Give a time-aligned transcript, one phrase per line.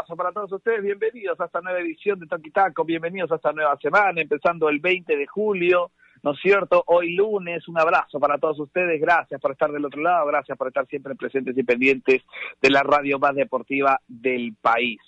[0.00, 0.82] abrazo para todos ustedes.
[0.82, 2.84] Bienvenidos a esta nueva edición de Toquitaco.
[2.84, 5.90] Bienvenidos a esta nueva semana, empezando el 20 de julio.
[6.22, 6.82] ¿No es cierto?
[6.86, 8.98] Hoy lunes, un abrazo para todos ustedes.
[8.98, 10.26] Gracias por estar del otro lado.
[10.26, 12.22] Gracias por estar siempre presentes y pendientes
[12.62, 15.00] de la radio más deportiva del país.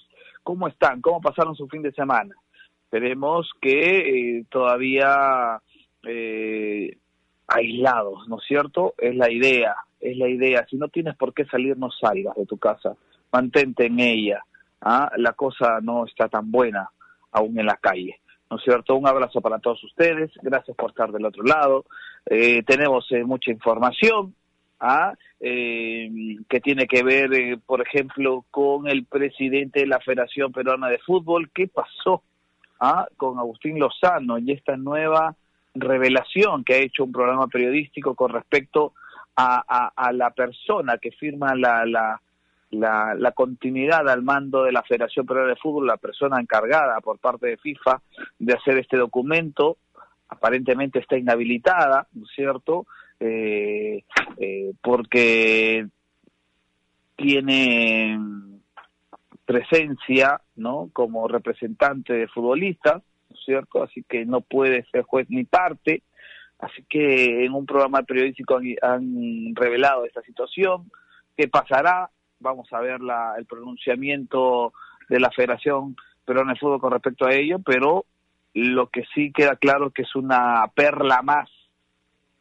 [0.42, 1.00] ¿Cómo están?
[1.00, 2.34] ¿Cómo pasaron su fin de semana?
[2.84, 5.58] Esperemos que eh, todavía
[6.06, 6.98] eh,
[7.46, 8.92] aislados, ¿no es cierto?
[8.98, 10.66] Es la idea, es la idea.
[10.68, 12.94] Si no tienes por qué salir, no salgas de tu casa.
[13.32, 14.44] Mantente en ella.
[14.82, 15.10] ¿Ah?
[15.16, 16.90] La cosa no está tan buena
[17.32, 18.20] aún en la calle.
[18.50, 18.96] ¿No es cierto?
[18.96, 20.30] Un abrazo para todos ustedes.
[20.42, 21.86] Gracias por estar del otro lado.
[22.26, 24.34] Eh, tenemos eh, mucha información
[24.82, 25.14] ¿ah?
[25.40, 26.10] eh,
[26.48, 30.98] que tiene que ver, eh, por ejemplo, con el presidente de la Federación Peruana de
[30.98, 31.50] Fútbol.
[31.54, 32.22] ¿Qué pasó
[32.80, 33.06] ¿ah?
[33.16, 35.34] con Agustín Lozano y esta nueva
[35.74, 38.92] revelación que ha hecho un programa periodístico con respecto
[39.34, 42.20] a, a, la persona que firma la, la,
[42.72, 47.18] la, la, continuidad al mando de la Federación Peruana de Fútbol, la persona encargada por
[47.18, 48.02] parte de FIFA
[48.38, 49.76] de hacer este documento,
[50.28, 52.86] aparentemente está inhabilitada, ¿no es cierto?
[53.20, 54.04] Eh,
[54.38, 55.86] eh, porque
[57.14, 58.18] tiene
[59.44, 60.88] presencia, ¿no?
[60.92, 63.82] Como representante de futbolistas, ¿no es cierto?
[63.82, 66.02] Así que no puede ser juez ni parte.
[66.58, 70.90] Así que en un programa periodístico han, han revelado esta situación.
[71.36, 72.10] ¿Qué pasará?
[72.42, 74.72] Vamos a ver la, el pronunciamiento
[75.08, 78.04] de la Federación Peruana de Fútbol con respecto a ello, pero
[78.54, 81.48] lo que sí queda claro que es una perla más,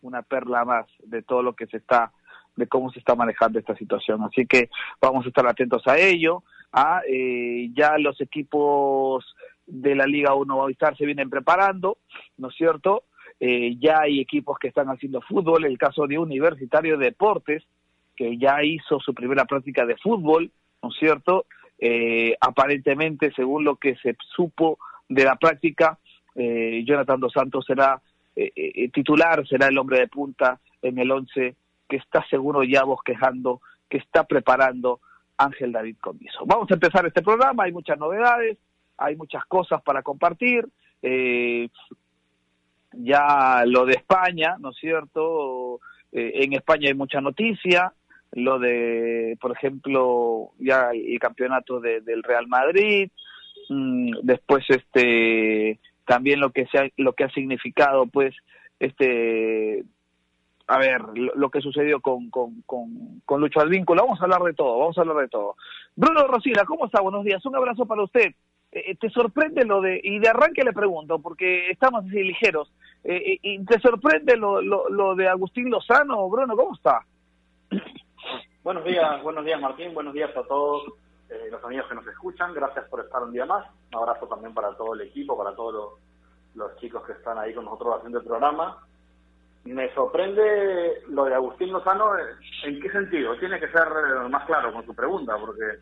[0.02, 2.12] una perla más de todo lo que se está,
[2.56, 4.24] de cómo se está manejando esta situación.
[4.24, 4.70] Así que
[5.00, 6.44] vamos a estar atentos a ello.
[6.74, 9.36] Ah, eh, ya los equipos
[9.66, 11.98] de la Liga 1 Movistar se vienen preparando,
[12.38, 13.04] ¿no es cierto?
[13.40, 17.64] Eh, ya hay equipos que están haciendo fútbol, el caso de Universitario de Deportes,
[18.16, 20.52] que ya hizo su primera práctica de fútbol,
[20.82, 21.46] ¿no es cierto?
[21.80, 24.78] Eh, aparentemente, según lo que se supo
[25.10, 25.98] de la práctica,
[26.36, 28.02] eh, Jonathan Dos Santos será
[28.36, 31.56] eh, eh, titular, será el hombre de punta en el once
[31.90, 35.02] que está seguro ya bosquejando, que está preparando
[35.38, 36.46] Ángel David Comiso.
[36.46, 38.58] Vamos a empezar este programa, hay muchas novedades,
[38.98, 40.66] hay muchas cosas para compartir.
[41.02, 41.68] Eh,
[42.94, 45.80] ya lo de España, ¿no es cierto?
[46.14, 47.94] En España hay mucha noticia,
[48.34, 53.12] lo de, por ejemplo, ya el campeonato de, del Real Madrid,
[53.70, 58.36] mm, después este también lo que se ha, lo que ha significado pues
[58.80, 59.84] este
[60.68, 64.80] a ver lo, que sucedió con, con, con, con Lucho vamos a hablar de todo,
[64.80, 65.56] vamos a hablar de todo.
[65.98, 67.02] Bruno Rosina, ¿cómo está?
[67.02, 68.34] Buenos días, un abrazo para usted.
[68.72, 72.72] Eh, ¿Te sorprende lo de, y de arranque le pregunto, porque estamos así ligeros,
[73.04, 76.30] eh, ¿y te sorprende lo, lo, lo de Agustín Lozano?
[76.30, 77.06] Bruno, ¿cómo está?
[78.64, 80.84] Buenos días, buenos días Martín, buenos días a todos
[81.30, 84.54] eh, los amigos que nos escuchan, gracias por estar un día más, un abrazo también
[84.54, 85.90] para todo el equipo, para todos los,
[86.56, 88.78] los chicos que están ahí con nosotros haciendo el programa.
[89.64, 92.12] Me sorprende lo de Agustín Lozano,
[92.64, 93.38] ¿en qué sentido?
[93.38, 93.88] Tiene que ser
[94.30, 95.78] más claro con su pregunta, porque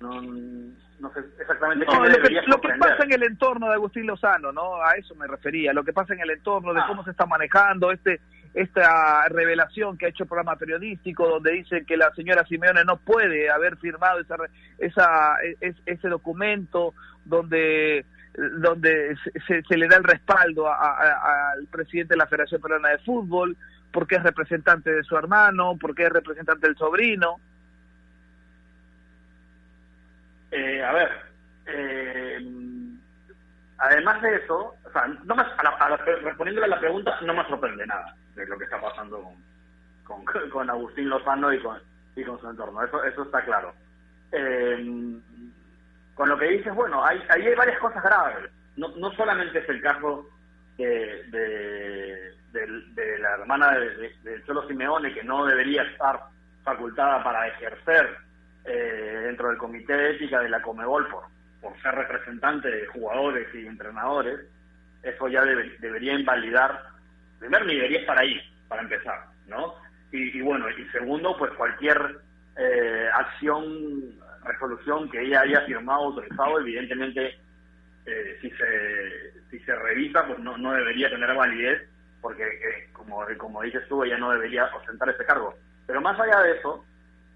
[0.00, 3.74] no, no sé exactamente no, qué lo, que, lo que pasa en el entorno de
[3.74, 4.76] Agustín Lozano, ¿no?
[4.76, 6.86] A eso me refería, lo que pasa en el entorno de Ah.
[6.88, 8.20] cómo se está manejando este
[8.54, 12.96] esta revelación que ha hecho el programa periodístico donde dice que la señora Simeone no
[12.98, 14.36] puede haber firmado esa,
[14.78, 16.94] esa es- ese documento
[17.24, 18.04] donde
[18.60, 19.16] donde
[19.46, 23.56] se- se, le da el respaldo a- al presidente de la Federación Peruana de Fútbol
[23.92, 27.40] porque es representante de su hermano, porque es representante del sobrino.
[30.52, 31.10] Eh, a ver,
[31.66, 32.38] eh,
[33.80, 37.18] además de eso, o sea, no me, a la- a la- respondiéndole a la pregunta,
[37.22, 39.22] no me sorprende nada de lo que está pasando
[40.04, 41.78] con, con, Agustín Lozano y con,
[42.16, 43.72] y con su entorno, eso, eso está claro.
[44.32, 45.20] Eh,
[46.14, 48.50] con lo que dices, bueno, hay, ahí hay varias cosas graves.
[48.76, 50.28] No, no solamente es el caso
[50.76, 56.20] de, de, la hermana de, Cholo Simeone, que no debería estar
[56.64, 58.16] facultada para ejercer
[58.64, 61.24] eh, dentro del comité de ética de la Comebol por,
[61.60, 64.40] por ser representante de jugadores y entrenadores,
[65.02, 66.82] eso ya debe- debería invalidar,
[67.38, 69.74] primero ni debería estar ahí, para empezar, ¿no?
[70.12, 72.16] Y, bueno, y segundo, pues cualquier
[72.56, 74.14] eh, acción,
[74.44, 77.38] resolución que ella haya firmado, autorizado, evidentemente,
[78.06, 81.88] eh, si se si se revisa, pues no, no debería tener validez,
[82.20, 85.54] porque eh, como, como dices tú, ella no debería ostentar ese cargo.
[85.86, 86.84] Pero más allá de eso,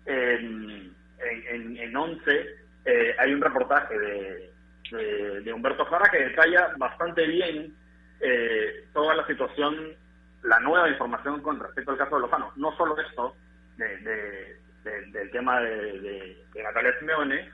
[0.07, 4.53] en, en, en 11 eh, hay un reportaje de,
[5.43, 7.75] de, Humberto Jara que detalla bastante bien
[8.21, 9.95] eh, toda la situación,
[10.43, 12.53] la nueva información con respecto al caso de Lozano.
[12.57, 13.35] No solo esto,
[13.77, 16.01] de, de, del tema de,
[16.53, 17.51] de, Natalia Simeone,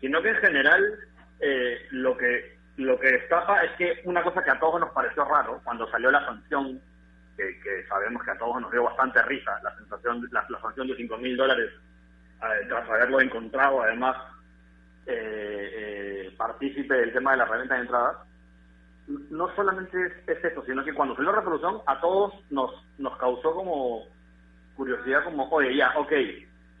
[0.00, 0.98] sino que en general
[1.40, 5.24] eh, lo que lo que destapa es que una cosa que a todos nos pareció
[5.24, 6.78] raro cuando salió la sanción,
[7.34, 11.16] que, sabemos que a todos nos dio bastante risa, la, sensación, la, sanción de 5
[11.16, 11.70] mil dólares
[12.42, 14.14] eh, tras haberlo encontrado además
[15.06, 15.70] eh,
[16.26, 18.16] eh, partícipe del tema de la reventa de entradas,
[19.30, 23.54] no solamente es, eso, sino que cuando salió la resolución a todos nos, nos causó
[23.54, 24.04] como
[24.76, 26.12] curiosidad, como, oye, ya, ok,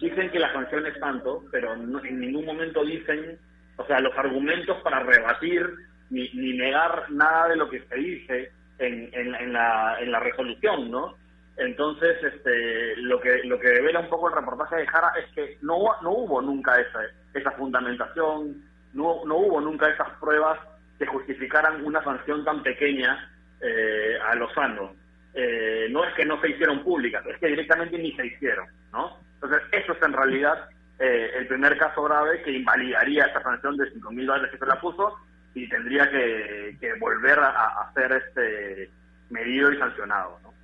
[0.00, 3.38] dicen que la sanción es tanto, pero en ningún momento dicen,
[3.76, 5.68] o sea, los argumentos para rebatir
[6.10, 10.90] ni, ni negar nada de lo que se dice en, en, la, en la resolución,
[10.90, 11.14] ¿no?
[11.56, 15.56] Entonces, este, lo que lo que revela un poco el reportaje de Jara es que
[15.62, 17.00] no, no hubo nunca esa,
[17.38, 18.62] esa fundamentación,
[18.92, 20.58] no, no hubo nunca esas pruebas
[20.98, 23.30] que justificaran una sanción tan pequeña
[23.60, 24.94] eh, a Lozano.
[25.34, 29.18] Eh, no es que no se hicieron públicas, es que directamente ni se hicieron, ¿no?
[29.34, 30.68] Entonces, eso es en realidad
[30.98, 34.80] eh, el primer caso grave que invalidaría esa sanción de 5.000 dólares que se la
[34.80, 35.14] puso
[35.54, 38.90] y tendría que, volver a, ser este
[39.28, 40.54] medido y sancionado, ¿no?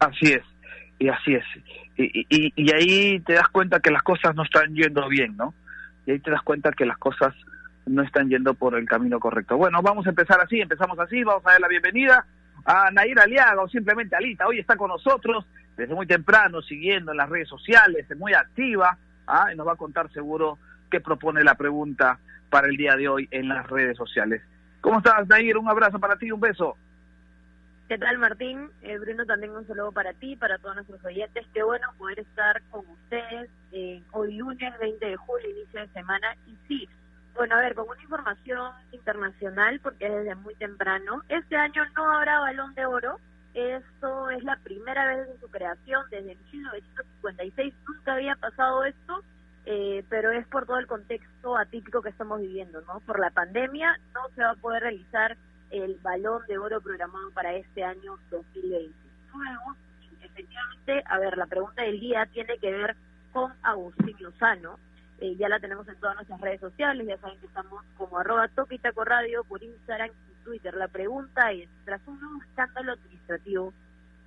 [0.00, 0.42] Así es,
[0.98, 1.44] y así es.
[1.96, 5.54] Y, y, y ahí te das cuenta que las cosas no están yendo bien, ¿no?
[6.06, 7.34] Y ahí te das cuenta que las cosas
[7.86, 9.56] no están yendo por el camino correcto.
[9.56, 12.26] Bueno, vamos a empezar así, empezamos así, vamos a dar la bienvenida
[12.64, 14.46] a Nair Aliaga o simplemente Alita.
[14.46, 15.46] Hoy está con nosotros
[15.76, 19.52] desde muy temprano, siguiendo en las redes sociales, es muy activa, ¿ah?
[19.52, 20.58] y nos va a contar seguro
[20.90, 22.18] qué propone la pregunta
[22.50, 24.42] para el día de hoy en las redes sociales.
[24.80, 25.58] ¿Cómo estás, Nair?
[25.58, 26.76] Un abrazo para ti, un beso.
[27.88, 28.68] ¿Qué tal, Martín?
[28.82, 31.46] Eh, Bruno, también un saludo para ti, para todos nuestros oyentes.
[31.54, 33.48] Qué bueno poder estar con ustedes
[34.10, 36.34] hoy lunes 20 de julio, inicio de semana.
[36.48, 36.88] Y sí,
[37.36, 42.10] bueno, a ver, con una información internacional, porque es desde muy temprano, este año no
[42.10, 43.20] habrá balón de oro.
[43.54, 49.22] Esto es la primera vez de su creación, desde 1956 nunca había pasado esto,
[49.64, 52.98] eh, pero es por todo el contexto atípico que estamos viviendo, ¿no?
[53.00, 55.36] Por la pandemia no se va a poder realizar
[55.70, 58.94] el balón de oro programado para este año 2020.
[59.34, 59.76] Luego,
[60.20, 62.96] efectivamente, a ver, la pregunta del día tiene que ver
[63.32, 64.78] con Agustín Lozano,
[65.18, 68.48] eh, ya la tenemos en todas nuestras redes sociales, ya saben que estamos como arroba
[68.48, 70.74] Topitaco Radio por Instagram y Twitter.
[70.74, 73.72] La pregunta es, tras un nuevo escándalo administrativo,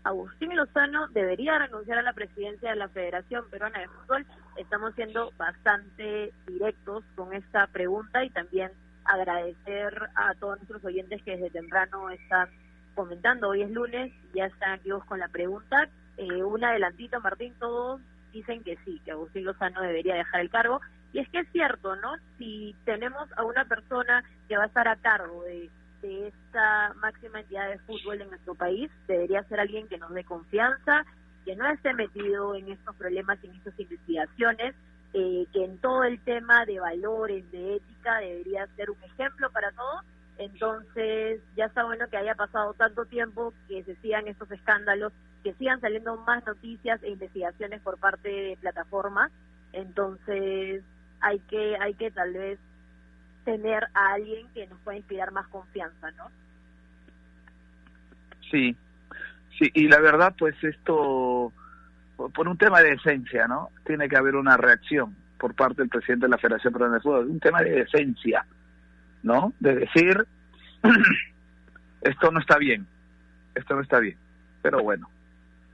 [0.03, 4.25] Agustín Lozano debería renunciar a la presidencia de la Federación Peruana de Fútbol.
[4.55, 8.71] Estamos siendo bastante directos con esta pregunta y también
[9.09, 12.47] agradecer a todos nuestros oyentes que desde temprano están
[12.93, 13.49] comentando.
[13.49, 15.89] Hoy es lunes, ya están activos con la pregunta.
[16.17, 18.01] Eh, un adelantito, Martín, todos
[18.31, 20.79] dicen que sí, que Agustín Lozano debería dejar el cargo.
[21.11, 22.13] Y es que es cierto, ¿no?
[22.37, 25.69] Si tenemos a una persona que va a estar a cargo de,
[26.01, 31.05] esta máxima entidad de fútbol en nuestro país, debería ser alguien que nos dé confianza,
[31.43, 34.75] que no esté metido en estos problemas y en estas investigaciones,
[35.13, 39.71] eh, que en todo el tema de valores, de ética, debería ser un ejemplo para
[39.71, 40.05] todos.
[40.37, 45.11] Entonces, ya está bueno que haya pasado tanto tiempo, que se sigan estos escándalos
[45.43, 49.31] que sigan saliendo más noticias e investigaciones por parte de plataformas.
[49.71, 50.83] Entonces,
[51.21, 52.59] hay que, hay que tal vez
[53.45, 56.25] tener a alguien que nos pueda inspirar más confianza, ¿no?
[58.51, 58.75] Sí,
[59.57, 61.53] sí, y la verdad, pues esto,
[62.27, 63.69] por un tema de esencia, ¿no?
[63.85, 67.27] Tiene que haber una reacción por parte del presidente de la Federación Peruana de Fútbol,
[67.29, 68.45] un tema de esencia,
[69.23, 69.53] ¿no?
[69.59, 70.25] De decir,
[72.01, 72.85] esto no está bien,
[73.55, 74.17] esto no está bien,
[74.61, 75.09] pero bueno,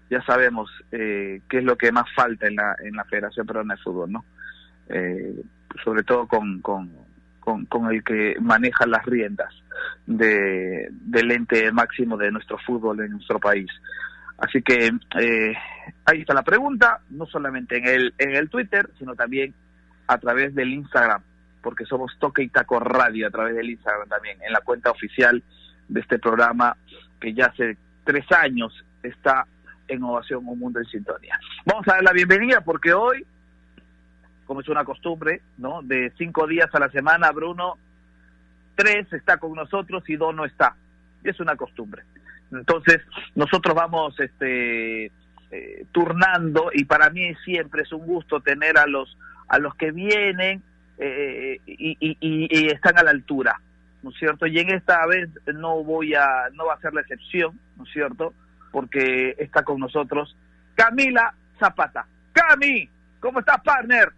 [0.10, 3.74] ya sabemos eh, qué es lo que más falta en la, en la Federación Peruana
[3.74, 4.26] de Fútbol, ¿no?
[4.90, 5.42] Eh,
[5.84, 6.92] sobre todo con, con,
[7.40, 9.54] con, el que maneja las riendas
[10.06, 13.70] de, del ente máximo de nuestro fútbol en nuestro país.
[14.38, 15.54] Así que eh,
[16.06, 19.54] ahí está la pregunta, no solamente en el, en el Twitter, sino también
[20.08, 21.22] a través del Instagram,
[21.62, 25.42] porque somos Toque y Taco Radio a través del Instagram también, en la cuenta oficial
[25.88, 26.76] de este programa
[27.20, 28.74] que ya hace tres años
[29.04, 29.46] está
[29.88, 31.40] en Ovación Un Mundo en Sintonía.
[31.66, 33.26] Vamos a dar la bienvenida porque hoy,
[34.46, 35.82] como es una costumbre, ¿no?
[35.82, 37.78] De cinco días a la semana, Bruno,
[38.76, 40.76] tres está con nosotros y dos no está.
[41.24, 42.04] Y es una costumbre.
[42.58, 43.02] Entonces,
[43.36, 45.06] nosotros vamos este,
[45.52, 49.92] eh, turnando y para mí siempre es un gusto tener a los, a los que
[49.92, 50.64] vienen
[50.98, 53.60] eh, y, y, y, están a la altura,
[54.02, 54.48] ¿no es cierto?
[54.48, 57.92] Y en esta vez no voy a, no va a ser la excepción, ¿no es
[57.92, 58.34] cierto?
[58.76, 60.36] porque está con nosotros
[60.76, 62.06] Camila Zapata.
[62.34, 62.90] Cami,
[63.22, 64.12] ¿cómo estás, partner?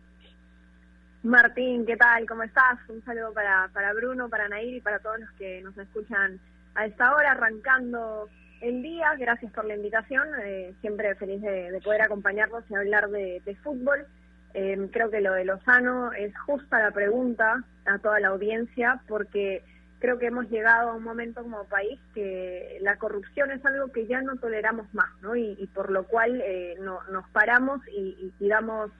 [1.21, 2.25] Martín, ¿qué tal?
[2.27, 2.79] ¿Cómo estás?
[2.87, 6.39] Un saludo para, para Bruno, para Nair y para todos los que nos escuchan
[6.77, 8.29] a esta hora, arrancando
[8.61, 13.57] el día, gracias por la invitación, eh, siempre feliz de, poder acompañarnos y hablar de,
[13.63, 14.05] fútbol.
[14.53, 19.63] Eh, creo que lo de Lozano es justa la pregunta a toda la audiencia porque
[19.99, 24.05] creo que hemos llegado a un momento como país que la corrupción es algo que
[24.05, 25.35] ya no toleramos más, ¿no?
[25.35, 28.91] Y, por lo cual eh, no, nos paramos y, damos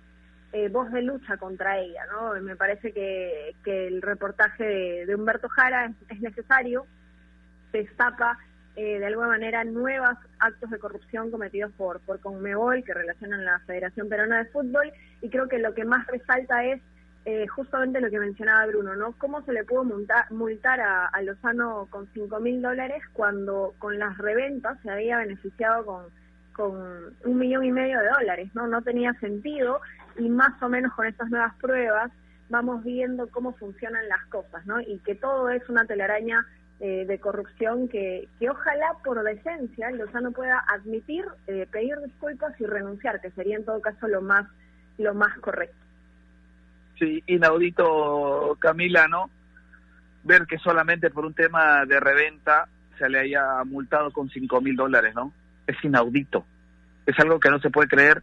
[0.71, 2.33] voz de lucha contra ella, ¿no?
[2.41, 6.87] Me parece que, el reportaje de, Humberto Jara es necesario,
[7.83, 8.37] destapa
[8.75, 13.59] eh, de alguna manera nuevos actos de corrupción cometidos por, por Conmebol que relacionan la
[13.65, 14.91] Federación Peruana de Fútbol
[15.21, 16.81] y creo que lo que más resalta es
[17.25, 19.13] eh, justamente lo que mencionaba Bruno, ¿no?
[19.17, 24.17] ¿Cómo se le pudo multar, a, a, Lozano con 5 mil dólares cuando con las
[24.17, 26.05] reventas se había beneficiado con,
[26.53, 28.67] con un millón y medio de dólares, ¿no?
[28.67, 29.81] No tenía sentido
[30.17, 32.11] y más o menos con estas nuevas pruebas
[32.49, 34.79] vamos viendo cómo funcionan las cosas, ¿no?
[34.79, 36.45] Y que todo es una telaraña
[36.79, 42.65] eh, de corrupción que, que ojalá por decencia Lozano pueda admitir, eh, pedir disculpas y
[42.65, 44.47] renunciar, que sería en todo caso lo más,
[44.97, 45.75] lo más correcto.
[46.99, 49.29] Sí, inaudito, Camila, ¿no?
[50.23, 52.67] Ver que solamente por un tema de reventa
[52.97, 55.31] se le haya multado con cinco mil dólares, ¿no?
[55.65, 56.45] Es inaudito.
[57.05, 58.21] Es algo que no se puede creer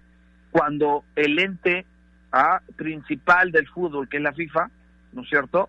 [0.50, 1.86] cuando el ente
[2.30, 2.60] ¿ah?
[2.76, 4.70] principal del fútbol, que es la FIFA,
[5.12, 5.68] ¿no es cierto?,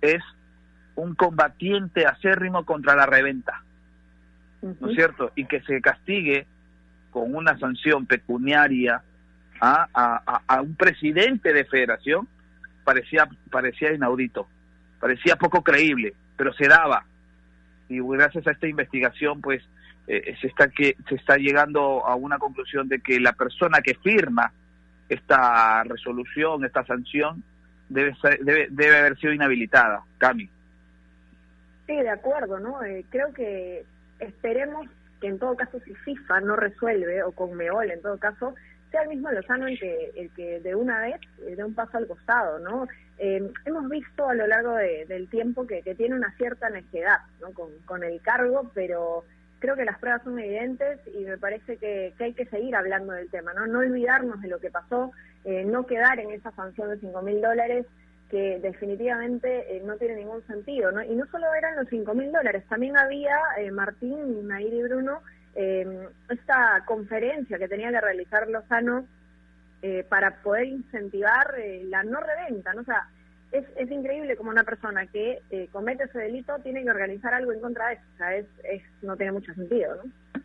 [0.00, 0.22] es
[0.96, 3.62] un combatiente acérrimo contra la reventa,
[4.62, 5.30] ¿no es cierto?
[5.36, 6.46] Y que se castigue
[7.10, 9.02] con una sanción pecuniaria
[9.60, 12.28] a, a, un presidente de federación
[12.84, 14.48] parecía, parecía inaudito,
[15.00, 17.04] parecía poco creíble, pero se daba.
[17.88, 19.62] Y gracias a esta investigación, pues,
[20.08, 23.94] eh, se, está que, se está llegando a una conclusión de que la persona que
[23.94, 24.52] firma
[25.08, 27.42] esta resolución, esta sanción,
[27.88, 30.02] debe, debe, debe haber sido inhabilitada.
[30.18, 30.50] Cami.
[31.86, 32.82] Sí, de acuerdo, ¿no?
[32.82, 33.84] Eh, creo que
[34.18, 34.88] esperemos
[35.20, 38.54] que en todo caso si FIFA no resuelve, o con Meol en todo caso,
[38.90, 41.96] sea el mismo Lozano el que, el que de una vez eh, dé un paso
[41.96, 42.88] al costado, ¿no?
[43.18, 47.50] Eh, hemos visto a lo largo del tiempo que, que, tiene una cierta necedad, ¿no?
[47.52, 49.24] Con, el cargo, pero
[49.58, 53.12] creo que las pruebas son evidentes y me parece que, que hay que seguir hablando
[53.12, 53.66] del tema, ¿no?
[53.66, 55.12] No olvidarnos de lo que pasó,
[55.44, 57.86] no quedar en esa sanción de cinco mil dólares,
[58.30, 61.02] que definitivamente eh, no tiene ningún sentido, ¿no?
[61.02, 65.20] Y no solo eran los 5 mil dólares, también había, eh, Martín, Nair y Bruno,
[65.54, 69.06] eh, esta conferencia que tenía que realizar Lozano
[69.82, 71.54] eh, para poder incentivar
[71.84, 72.82] la no reventa, ¿no?
[72.82, 73.08] O sea,
[73.52, 75.40] es, es increíble como una persona que
[75.70, 78.82] comete ese delito tiene que organizar algo en contra de eso, o sea, es, es,
[79.02, 80.42] no tiene mucho sentido, ¿no?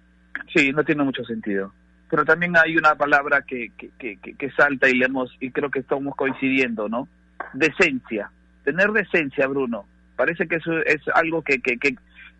[0.53, 1.73] Sí, no tiene mucho sentido.
[2.09, 5.79] Pero también hay una palabra que, que, que, que salta y leemos, y creo que
[5.79, 7.07] estamos coincidiendo, ¿no?
[7.53, 8.31] Decencia,
[8.63, 9.85] tener decencia, Bruno.
[10.15, 11.95] Parece que eso es algo que, que, que,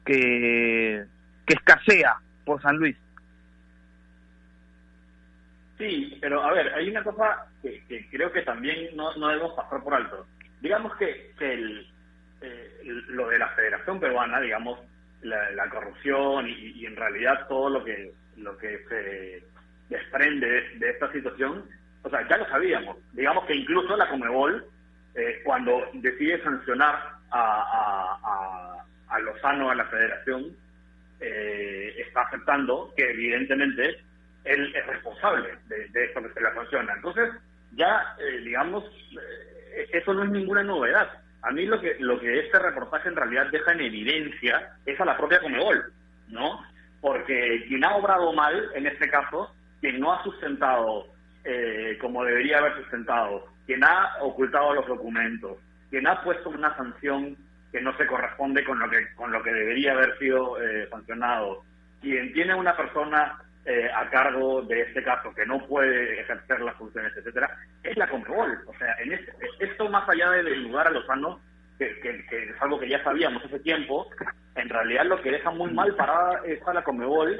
[0.06, 1.06] que,
[1.48, 2.16] escasea
[2.46, 2.96] por San Luis.
[5.78, 9.84] Sí, pero a ver, hay una cosa que, creo que también no, no, debemos pasar
[9.84, 10.28] por alto.
[10.62, 11.88] Digamos que, que el,
[12.42, 14.80] eh, lo de la Federación Peruana, digamos,
[15.24, 19.44] la, corrupción y, en realidad todo lo que lo que se
[19.90, 21.66] desprende de, de, esta situación,
[22.04, 22.98] o sea, ya lo sabíamos.
[23.14, 24.66] Digamos que incluso la Comebol
[25.14, 26.96] eh, cuando decide sancionar
[27.32, 30.56] a, a, a, Lozano, a la federación,
[31.20, 34.02] eh, está aceptando que evidentemente
[34.46, 36.94] él es responsable de, esto que se le sanciona.
[36.96, 37.30] Entonces,
[37.74, 38.86] ya, eh, digamos,
[39.92, 41.10] eso no es ninguna novedad.
[41.44, 45.06] A mí lo que, lo que este reportaje en realidad deja en evidencia es a
[45.06, 45.92] la propia Comebol,
[46.30, 46.64] ¿no?
[47.02, 51.08] Porque quien ha obrado mal, en este caso, quien no ha sustentado
[52.00, 55.58] como debería haber sustentado quien ha ocultado los documentos,
[55.90, 57.38] quien ha puesto una sanción
[57.72, 61.64] que no se corresponde con lo que con lo que debería haber sido eh, sancionado,
[62.02, 66.76] quien tiene una persona eh, a cargo de este caso que no puede ejercer las
[66.76, 68.60] funciones, etcétera, es la Conmebol.
[68.66, 71.40] O sea, en este, esto más allá del lugar a Lozano,
[71.78, 74.10] que, que, es algo que ya sabíamos hace tiempo,
[74.56, 77.38] en realidad lo que deja muy mal parada es a la Conmebol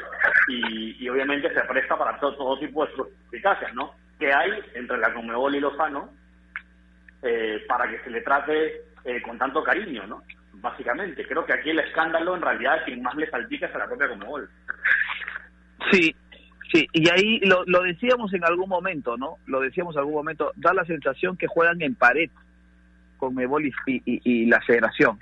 [0.48, 2.92] y, y obviamente se presta para todo, todo tipo de
[3.28, 3.96] eficacia, ¿no?
[4.22, 6.12] Que hay entre la Conmebol y Lozano
[7.24, 10.22] eh, para que se le trate eh, con tanto cariño, ¿no?
[10.54, 13.88] Básicamente, creo que aquí el escándalo en realidad quien más le salpica es a la
[13.88, 14.48] propia Comebol.
[15.90, 16.16] Sí,
[16.72, 19.38] sí, y ahí lo, lo decíamos en algún momento, ¿no?
[19.48, 22.30] Lo decíamos en algún momento, da la sensación que juegan en pared
[23.18, 23.72] con y,
[24.06, 25.20] y, la federación.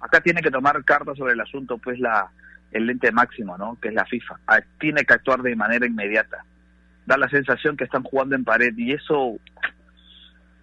[0.00, 2.30] Acá tiene que tomar cartas sobre el asunto, pues la
[2.70, 3.78] el ente máximo, ¿no?
[3.80, 4.40] Que es la FIFA.
[4.46, 6.44] Ah, tiene que actuar de manera inmediata.
[7.06, 9.38] Da la sensación que están jugando en pared y eso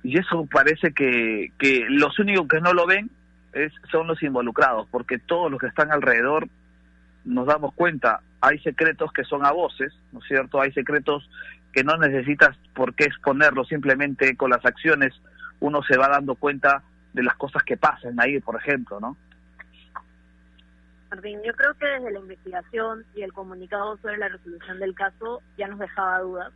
[0.04, 3.10] y eso parece que, que los únicos que no lo ven
[3.54, 6.48] es, son los involucrados, porque todos los que están alrededor
[7.26, 10.62] nos damos cuenta, hay secretos que son a voces, ¿no es cierto?
[10.62, 11.30] Hay secretos
[11.74, 15.14] que no necesitas por qué exponerlos, simplemente con las acciones
[15.60, 19.18] uno se va dando cuenta de las cosas que pasan ahí, por ejemplo, ¿no?
[21.10, 25.42] Martín, yo creo que desde la investigación y el comunicado sobre la resolución del caso
[25.58, 26.54] ya nos dejaba dudas,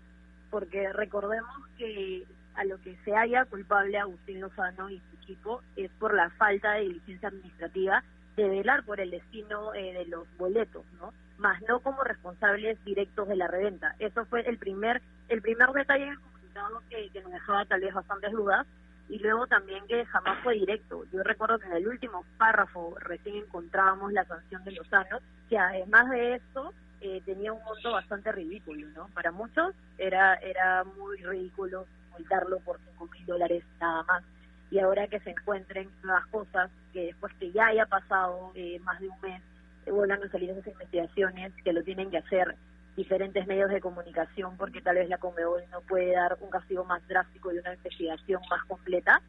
[0.52, 5.90] porque recordemos que a lo que se haya culpable Agustín Lozano y su equipo es
[6.00, 8.04] por la falta de diligencia administrativa
[8.36, 11.14] de velar por el destino eh, de los boletos, ¿no?
[11.40, 13.96] Más no como responsables directos de la reventa.
[13.98, 17.94] Eso fue el primer el primer detalle del comunicado que, que nos dejaba tal vez
[17.94, 18.68] bastantes dudas
[19.10, 21.04] y luego también que jamás fue directo.
[21.12, 25.20] Yo recuerdo que en el último párrafo recién encontrábamos la sanción de Lozano,
[25.50, 29.08] que además de esto eh, tenía un monto bastante ridículo, ¿no?
[29.14, 34.24] Para muchos era era muy ridículo multarlo por cinco mil dólares nada más.
[34.72, 39.00] Y ahora que se encuentren nuevas cosas, que después que ya haya pasado eh, más
[39.00, 39.42] de un mes,
[39.86, 42.56] eh, vuelvan a salir esas investigaciones, que lo tienen que hacer
[42.96, 47.06] diferentes medios de comunicación, porque tal vez la Conmebol no puede dar un castigo más
[47.08, 49.22] drástico y una investigación más completa,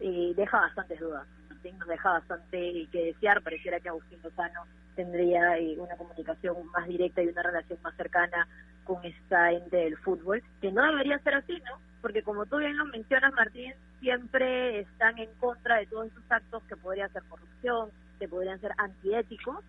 [0.00, 1.26] eh, deja bastantes dudas.
[1.48, 3.42] Nos deja bastante que desear.
[3.42, 4.64] Pareciera que Agustín Lozano
[4.96, 8.48] tendría eh, una comunicación más directa y una relación más cercana
[8.84, 11.78] con esta ente del fútbol, que no debería ser así, ¿no?
[12.00, 16.62] Porque como tú bien lo mencionas, Martín, siempre están en contra de todos esos actos
[16.64, 19.64] que podrían ser corrupción, que podrían ser antiéticos,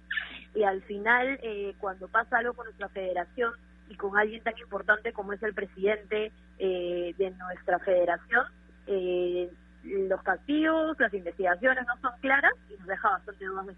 [0.54, 3.54] y al final, eh, cuando pasa algo con nuestra federación
[3.90, 8.46] y con alguien tan importante como es el presidente eh, de nuestra federación,
[8.86, 9.50] eh,
[9.84, 13.74] los castigos, las investigaciones no son claras y nos deja bastante dudas de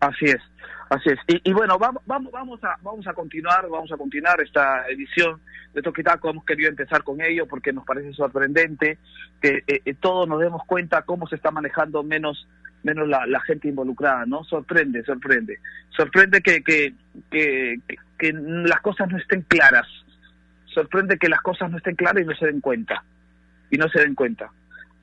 [0.00, 0.40] Así es,
[0.88, 1.18] así es.
[1.44, 5.40] Y, bueno, vamos, vamos, vamos a, vamos a continuar, vamos a continuar esta edición
[5.74, 6.30] de Toquitaco.
[6.30, 8.98] Hemos querido empezar con ello porque nos parece sorprendente
[9.42, 12.48] que eh, eh, todos nos demos cuenta cómo se está manejando menos,
[12.82, 14.42] menos la, gente involucrada, ¿no?
[14.44, 15.58] Sorprende, sorprende,
[15.90, 16.94] sorprende que, que,
[17.30, 17.78] que,
[18.18, 19.86] que, las cosas no estén claras,
[20.64, 23.04] sorprende que las cosas no estén claras y no se den cuenta,
[23.70, 24.50] y no se den cuenta.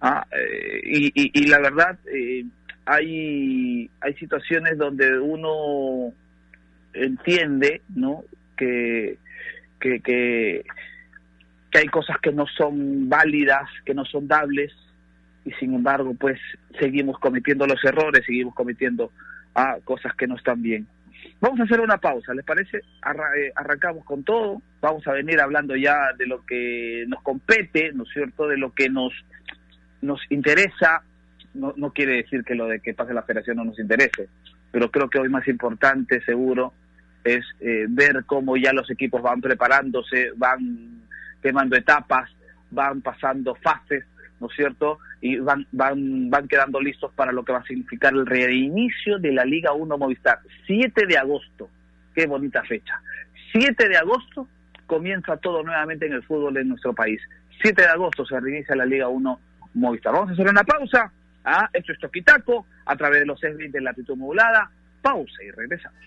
[0.02, 2.00] Ah, eh, y, y, y, la verdad.
[2.12, 2.44] Eh,
[2.88, 6.14] hay, hay situaciones donde uno
[6.94, 8.24] entiende, ¿no?
[8.56, 9.18] Que,
[9.80, 10.64] que, que,
[11.74, 14.74] hay cosas que no son válidas, que no son dables,
[15.46, 16.40] y sin embargo, pues
[16.80, 19.12] seguimos cometiendo los errores, seguimos cometiendo
[19.54, 20.88] ah, cosas que no están bien.
[21.42, 22.78] Vamos a hacer una pausa, ¿les parece?
[22.78, 28.04] Eh, arrancamos con todo, vamos a venir hablando ya de lo que nos compete, ¿no
[28.04, 28.48] es cierto?
[28.48, 29.14] De lo que nos,
[30.02, 31.04] nos interesa,
[31.58, 34.30] no, no quiere decir que lo de que pase la federación no nos interese,
[34.72, 36.74] pero creo que hoy más importante seguro
[37.24, 41.02] es eh, ver cómo ya los equipos van preparándose, van
[41.42, 42.30] quemando etapas,
[42.72, 44.06] van pasando fases,
[44.40, 45.00] ¿no es cierto?
[45.22, 49.32] Y van, van, van quedando listos para lo que va a significar el reinicio de
[49.32, 50.40] la Liga 1 Movistar.
[50.66, 51.70] 7 de agosto,
[52.14, 53.02] qué bonita fecha.
[53.52, 54.48] 7 de agosto
[54.86, 57.22] comienza todo nuevamente en el fútbol en nuestro país.
[57.62, 59.40] 7 de agosto se reinicia la Liga 1
[59.74, 60.14] Movistar.
[60.14, 61.12] Vamos a hacer una pausa
[61.50, 61.70] ¿Ah?
[61.72, 64.70] Esto es Toquitaco, a través de los 620 de latitud modulada.
[65.02, 65.98] Pausa y regresamos.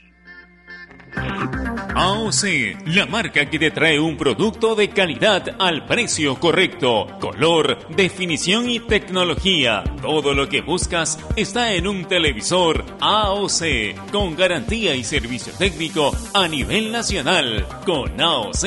[1.95, 8.69] AOC, la marca que te trae un producto de calidad al precio correcto, color, definición
[8.69, 9.83] y tecnología.
[10.03, 16.47] Todo lo que buscas está en un televisor AOC, con garantía y servicio técnico a
[16.49, 17.67] nivel nacional.
[17.87, 18.65] Con AOC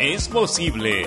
[0.00, 1.06] es posible.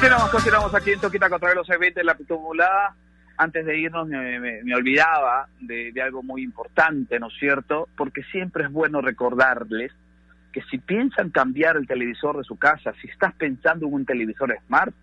[0.00, 2.96] Continuamos, continuamos aquí en Toquita contra los eventos de la pitumulada.
[3.36, 7.86] Antes de irnos me, olvidaba de, algo muy importante, ¿no es cierto?
[7.98, 9.92] Porque siempre es bueno recordarles
[10.52, 14.56] que si piensan cambiar el televisor de su casa, si estás pensando en un televisor
[14.66, 14.94] smart,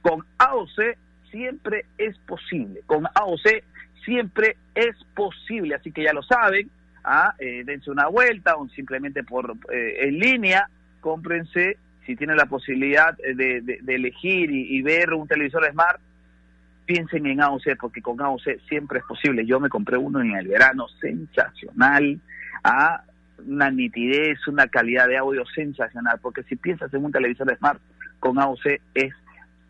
[0.00, 0.96] con AOC
[1.30, 2.80] siempre es posible.
[2.86, 3.62] Con AOC
[4.04, 5.76] siempre es posible.
[5.76, 6.68] Así que ya lo saben,
[7.04, 7.32] ¿ah?
[7.38, 10.68] Eh, dense una vuelta o simplemente por eh, en línea,
[11.00, 16.00] cómprense si tienen la posibilidad de, de, elegir y, ver un televisor smart,
[16.84, 19.46] piensen en AOC, porque con AOC siempre es posible.
[19.46, 22.20] Yo me compré uno en el verano, sensacional,
[22.64, 23.04] a
[23.46, 27.80] una nitidez, una calidad de audio sensacional, porque si piensas en un televisor smart
[28.18, 29.14] con AOC es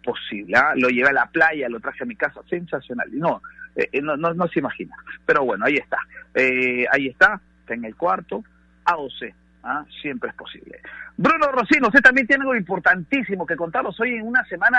[0.02, 0.56] posible.
[0.56, 0.74] ¿ah?
[0.76, 3.08] Lo llevé a la playa, lo traje a mi casa, sensacional.
[3.12, 3.42] No,
[3.76, 4.96] eh, no, no, no, se imagina.
[5.24, 5.98] Pero bueno, ahí está.
[6.34, 8.44] Eh, ahí está, está en el cuarto.
[8.84, 9.84] AOC, ¿ah?
[10.00, 10.80] siempre es posible.
[11.16, 14.78] Bruno Rocino, usted también tiene algo importantísimo que contarnos hoy en una semana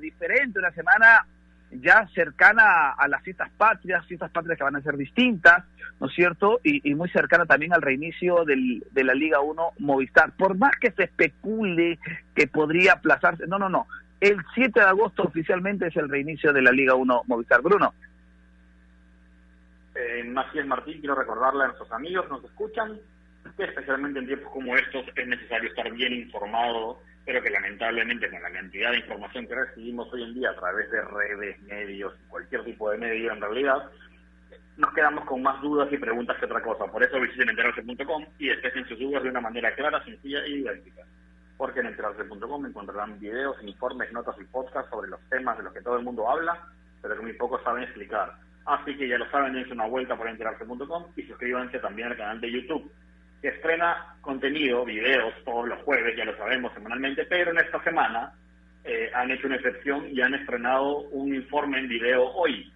[0.00, 1.26] diferente, una semana
[1.70, 5.64] ya cercana a las fiestas patrias, fiestas patrias que van a ser distintas,
[6.00, 6.60] ¿no es cierto?
[6.62, 10.32] Y, muy cercana también al reinicio del, de la Liga 1 Movistar.
[10.32, 11.98] Por más que se especule
[12.34, 13.86] que podría aplazarse, no, no, no.
[14.20, 17.62] El 7 de agosto oficialmente es el reinicio de la Liga 1 Movistar.
[17.62, 17.94] Bruno.
[19.94, 22.98] Eh, Macías Martín, quiero recordarle a nuestros amigos nos escuchan
[23.58, 28.50] especialmente en tiempos como estos es necesario estar bien informado pero que lamentablemente con la
[28.50, 32.90] cantidad de información que recibimos hoy en día a través de redes, medios, cualquier tipo
[32.90, 33.90] de medio en realidad,
[34.76, 36.86] nos quedamos con más dudas y preguntas que otra cosa.
[36.86, 41.02] Por eso visiten enterarse.com y despejen sus dudas de una manera clara, sencilla y didáctica.
[41.56, 45.82] Porque en enterarse.com encontrarán videos, informes, notas y podcasts sobre los temas de los que
[45.82, 46.58] todo el mundo habla,
[47.00, 48.32] pero que muy pocos saben explicar.
[48.64, 52.40] Así que ya lo saben, dense una vuelta por enterarse.com y suscríbanse también al canal
[52.40, 52.90] de YouTube
[53.42, 58.32] que estrena contenido, videos, todos los jueves, ya lo sabemos semanalmente, pero en esta semana
[58.84, 62.72] eh, han hecho una excepción y han estrenado un informe en video hoy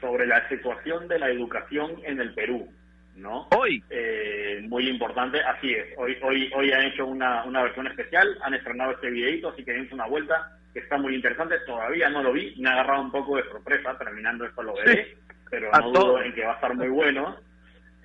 [0.00, 2.68] sobre la situación de la educación en el Perú,
[3.16, 3.48] ¿no?
[3.56, 3.82] Hoy.
[3.90, 5.86] Eh, muy importante, así es.
[5.96, 9.72] Hoy, hoy, hoy han hecho una, una versión especial, han estrenado este videito, así que
[9.72, 11.56] dense una vuelta, que está muy interesante.
[11.66, 15.16] Todavía no lo vi, me ha agarrado un poco de sorpresa, terminando esto lo veré,
[15.50, 17.36] pero no dudo en que va a estar muy bueno.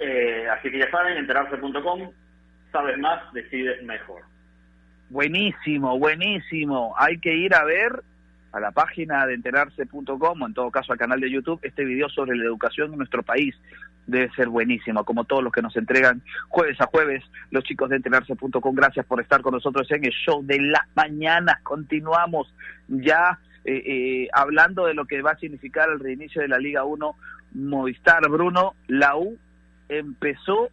[0.02, 2.12] Eh, así que ya saben, enterarse.com,
[2.72, 4.24] sabes más, decides mejor.
[5.10, 6.96] Buenísimo, buenísimo.
[6.98, 8.02] Hay que ir a ver
[8.52, 12.10] a la página de enterarse.com o en todo caso al canal de YouTube este video
[12.10, 13.56] sobre la educación en nuestro país.
[14.08, 17.98] Debe ser buenísimo, como todos los que nos entregan jueves a jueves, los chicos de
[17.98, 18.76] enterarse.com.
[18.76, 21.60] Gracias por estar con nosotros en el show de la mañana.
[21.62, 22.52] Continuamos
[22.88, 26.84] ya eh, eh, hablando de lo que va a significar el reinicio de la Liga
[26.86, 27.16] 1
[27.54, 28.28] Movistar.
[28.28, 29.38] Bruno, la U
[29.98, 30.70] empezó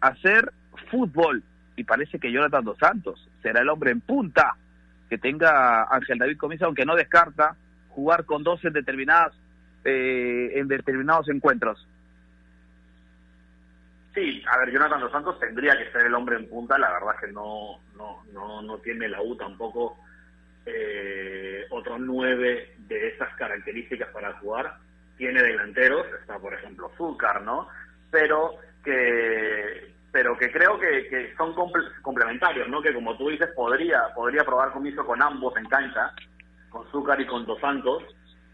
[0.00, 0.52] a hacer
[0.90, 1.42] fútbol
[1.76, 4.56] y parece que Jonathan Dos Santos será el hombre en punta
[5.08, 7.56] que tenga Ángel David Comisa, aunque no descarta
[7.88, 9.32] jugar con dos en determinadas
[9.84, 11.86] eh, en determinados encuentros.
[14.14, 17.20] Sí, a ver, Jonathan Dos Santos tendría que ser el hombre en punta, la verdad
[17.20, 19.98] que no, no, no, no tiene la U tampoco
[20.64, 24.78] eh, otros nueve de esas características para jugar.
[25.16, 27.68] Tiene delanteros, está por ejemplo Zúcar, ¿no?
[28.10, 31.54] Pero que pero que creo que, son
[32.00, 32.80] complementarios, ¿no?
[32.80, 36.12] Que como tú dices, podría podría probar comiso con ambos en cancha,
[36.70, 38.02] con Zúcar y con Dos Santos,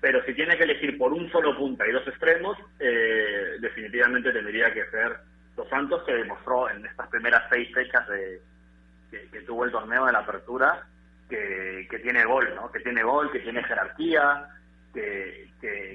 [0.00, 4.72] pero si tiene que elegir por un solo punta y dos extremos, eh, definitivamente tendría
[4.72, 5.16] que ser
[5.54, 8.40] Dos Santos, que demostró en estas primeras seis fechas de,
[9.10, 10.84] que, tuvo el torneo de la apertura,
[11.28, 12.72] que, que tiene gol, ¿no?
[12.72, 14.48] Que tiene gol, que tiene jerarquía,
[14.92, 15.50] que,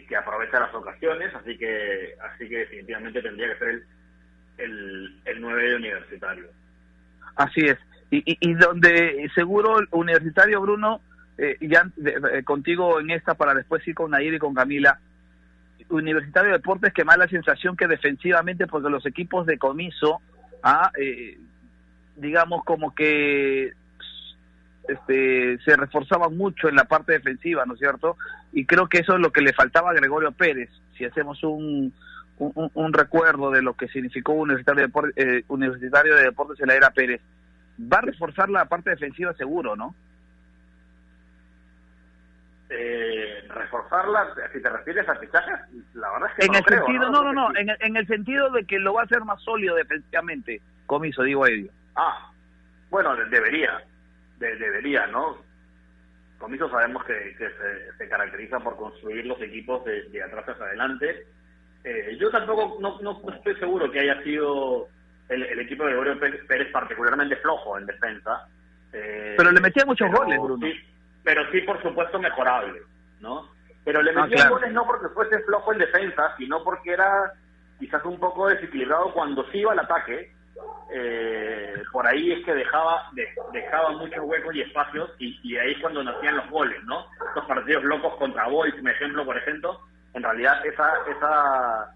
[0.07, 3.85] que, aprovecha las ocasiones, así que así que definitivamente tendría que ser el,
[4.57, 6.47] el, el 9 universitario.
[7.35, 7.77] Así es.
[8.09, 11.01] Y, y, donde seguro universitario, Bruno,
[11.37, 11.85] eh, ya
[12.45, 14.99] contigo en esta para después ir con Nair y con Camila,
[15.89, 20.21] Universitario de Deportes que más la sensación que defensivamente, porque los equipos de comiso,
[20.63, 21.37] ah, eh,
[22.15, 23.73] digamos como que
[24.87, 28.17] este, se reforzaban mucho en la parte defensiva, ¿no es cierto?
[28.57, 30.71] Y creo que eso es lo que le faltaba a Gregorio Pérez.
[30.97, 31.93] Si hacemos un,
[32.39, 36.73] un, recuerdo de lo que significó Universitario de, Deportes, eh, Universitario de Deportes en la
[36.73, 37.21] era Pérez,
[37.79, 39.93] va a reforzar la parte defensiva seguro, ¿no?
[42.71, 45.59] Eh, reforzarla, si te refieres a fichajes,
[45.93, 48.65] la verdad es que en el sentido, no, no, no, en, en, el sentido de
[48.65, 51.71] que lo va a hacer más sólido defensivamente, comiso, digo ello.
[51.95, 52.31] Ah,
[52.89, 53.83] bueno, debería,
[54.39, 55.45] debería, ¿no?
[56.37, 57.35] Comiso sabemos que,
[57.97, 61.25] se, caracteriza por construir los equipos de, atrás hacia adelante.
[61.83, 64.87] Eh, yo tampoco no, no, estoy seguro que haya sido
[65.29, 68.47] el, equipo de Gregorio Pérez particularmente flojo en defensa.
[68.93, 70.65] Eh, pero le metía muchos goles, Bruno.
[71.23, 72.81] pero sí, por supuesto, mejorable,
[73.19, 73.49] ¿no?
[73.83, 77.33] Pero le ah, metía goles no porque fuese flojo en defensa, sino porque era
[77.79, 80.36] quizás un poco desequilibrado cuando sí iba al ataque
[80.93, 83.09] eh, por ahí es que dejaba
[83.51, 87.05] dejaba muchos huecos y espacios y, ahí es cuando nacían los goles, ¿no?
[87.27, 89.79] Estos partidos locos contra Boys, un ejemplo, por ejemplo,
[90.13, 91.93] en realidad esa esa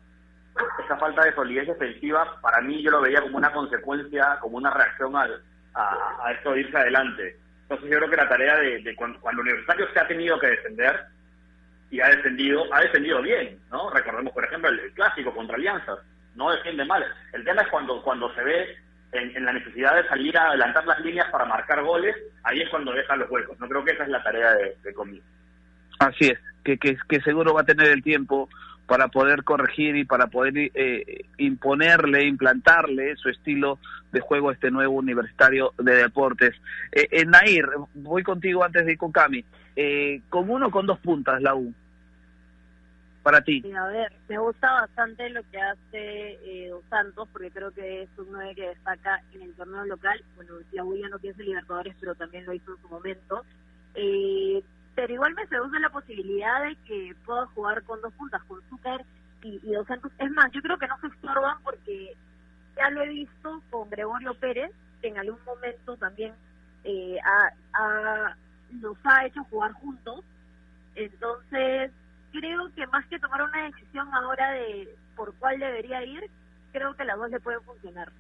[0.83, 4.71] esa falta de solidez defensiva, para mí yo lo veía como una consecuencia, como una
[4.71, 5.41] reacción al,
[5.73, 7.37] a, esto de irse adelante.
[7.63, 11.05] Entonces yo creo que la tarea de, cuando, cuando Universitario se ha tenido que defender,
[11.91, 13.89] y ha defendido, ha defendido bien, ¿no?
[13.89, 15.99] Recordemos, por ejemplo, el, clásico contra Alianzas,
[16.35, 17.05] no defiende mal.
[17.33, 18.77] El tema es cuando, cuando se ve
[19.11, 22.93] en, la necesidad de salir a adelantar las líneas para marcar goles, ahí es cuando
[22.93, 23.59] deja los huecos.
[23.59, 25.21] No creo que esa es la tarea de, de
[25.99, 28.49] Así es, que, que, que seguro va a tener el tiempo
[28.91, 33.79] para poder corregir y para poder eh, imponerle, implantarle su estilo
[34.11, 36.55] de juego a este nuevo universitario de deportes.
[36.91, 39.45] Eh, eh Nair, voy contigo antes de ir con Cami.
[39.77, 41.73] Eh, con uno con dos puntas la U.
[43.23, 43.63] Para ti.
[43.71, 48.09] a ver, me gusta bastante lo que hace eh, Dos Santos, porque creo que es
[48.17, 50.23] un 9 que destaca en el torneo local.
[50.35, 53.45] Bueno, la ya no piensa Libertadores, pero también lo hizo en su momento.
[53.93, 54.63] Eh,
[54.95, 59.05] pero igual me seduce la posibilidad de que pueda jugar con dos puntas, con Zúcar
[59.43, 60.11] y, Dos Santos.
[60.17, 62.15] Es más, yo creo que no se estorban porque
[62.75, 66.33] ya lo he visto con Gregorio Pérez, que en algún momento también
[66.83, 68.35] eh, ha,
[68.71, 70.23] nos ha hecho jugar juntos.
[70.95, 71.91] Entonces,
[72.31, 76.29] creo que más que tomar una decisión ahora de por cuál debería ir,
[76.71, 78.11] creo que las dos le pueden funcionar.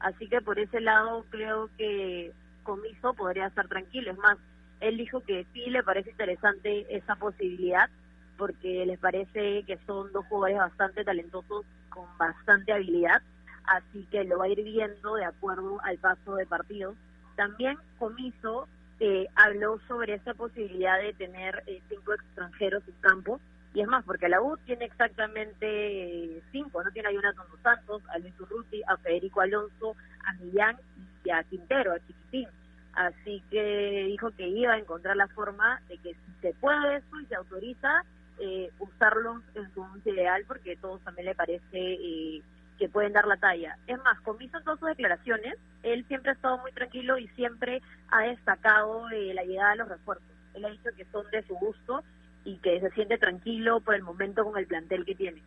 [0.00, 4.12] Así que por ese lado creo que Comiso podría estar tranquilo.
[4.12, 4.36] Es más,
[4.80, 7.88] él dijo que sí le parece interesante esa posibilidad
[8.36, 13.22] porque les parece que son dos jugadores bastante talentosos con bastante habilidad,
[13.64, 16.96] así que lo va a ir viendo de acuerdo al paso de partidos.
[17.36, 18.68] También Comiso
[19.00, 23.40] eh, habló sobre esa posibilidad de tener eh, cinco extranjeros en campo,
[23.74, 26.92] y es más, porque la U tiene exactamente eh, cinco, ¿no?
[26.92, 30.76] Tiene a Jonathan Dos Santos, a Luis Urruti, a Federico Alonso, a Millán
[31.24, 32.48] y a Quintero, a Chiquitín.
[32.92, 37.20] Así que dijo que iba a encontrar la forma de que si se puede eso
[37.20, 38.04] y se autoriza,
[38.38, 42.42] eh, usarlos en su once ideal, porque todos también le parece eh,
[42.78, 43.76] que pueden dar la talla.
[43.88, 47.82] Es más, Comiso en todas sus declaraciones, él siempre ha estado muy tranquilo y siempre
[48.10, 50.28] ha destacado eh, la llegada de los refuerzos.
[50.54, 52.04] Él ha dicho que son de su gusto
[52.44, 55.42] y que se siente tranquilo por el momento con el plantel que tiene.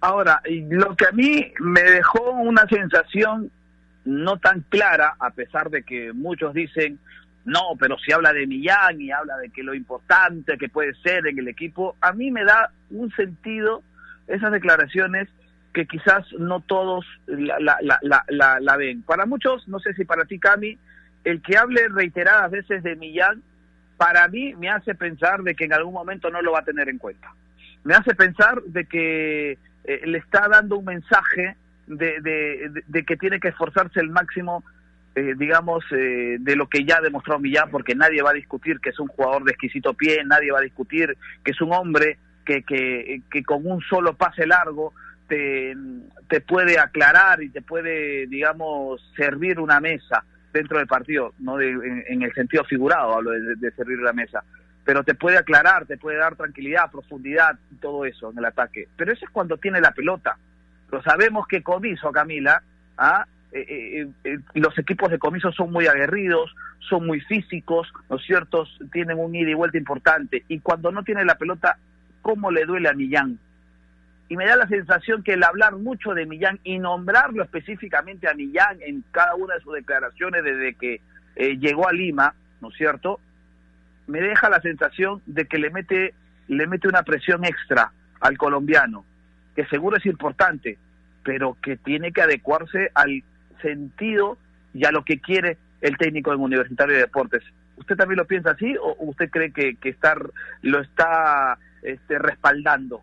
[0.00, 3.50] Ahora, lo que a mí me dejó una sensación
[4.04, 6.98] no tan clara, a pesar de que muchos dicen,
[7.44, 11.26] no, pero si habla de Millán y habla de que lo importante que puede ser
[11.26, 13.82] en el equipo, a mí me da un sentido
[14.26, 15.28] esas declaraciones
[15.72, 19.02] que quizás no todos la, la, la, la, ven.
[19.02, 20.78] Para muchos, no sé si para ti, Cami,
[21.24, 23.42] el que hable reiteradas veces de Millán,
[23.96, 26.88] para mí me hace pensar de que en algún momento no lo va a tener
[26.88, 27.32] en cuenta.
[27.84, 33.40] Me hace pensar de que eh, le está dando un mensaje de, de, que tiene
[33.40, 34.64] que esforzarse el máximo,
[35.14, 38.80] eh, digamos, eh, de lo que ya ha demostrado Millán, porque nadie va a discutir
[38.80, 42.18] que es un jugador de exquisito pie, nadie va a discutir que es un hombre
[42.44, 44.94] que, que, que con un solo pase largo
[45.28, 45.76] te,
[46.28, 52.22] te puede aclarar y te puede, digamos, servir una mesa dentro del partido, no en,
[52.22, 54.42] el sentido figurado, hablo de, de servir la mesa
[54.86, 58.86] pero te puede aclarar, te puede dar tranquilidad, profundidad, todo eso en el ataque.
[58.98, 60.36] Pero eso es cuando tiene la pelota
[61.02, 62.62] sabemos que Comiso, Camila,
[62.98, 63.26] ¿ah?
[63.52, 68.24] Eh, eh, eh, los equipos de Comiso son muy aguerridos, son muy físicos, ¿no es
[68.24, 68.66] cierto?
[68.92, 70.44] Tienen un ida y vuelta importante.
[70.48, 71.78] Y cuando no tiene la pelota,
[72.20, 73.38] ¿cómo le duele a Millán?
[74.28, 78.34] Y me da la sensación que el hablar mucho de Millán y nombrarlo específicamente a
[78.34, 81.00] Millán en cada una de sus declaraciones desde que
[81.36, 83.20] llegó a Lima, ¿no es cierto?
[84.06, 86.14] Me deja la sensación de que le mete,
[86.48, 89.04] le mete una presión extra al colombiano
[89.54, 90.78] que seguro es importante,
[91.22, 93.22] pero que tiene que adecuarse al
[93.62, 94.38] sentido
[94.72, 97.42] y a lo que quiere el técnico en Universitario de Deportes.
[97.76, 100.30] ¿Usted también lo piensa así o usted cree que, que estar,
[100.62, 103.02] lo está este, respaldando?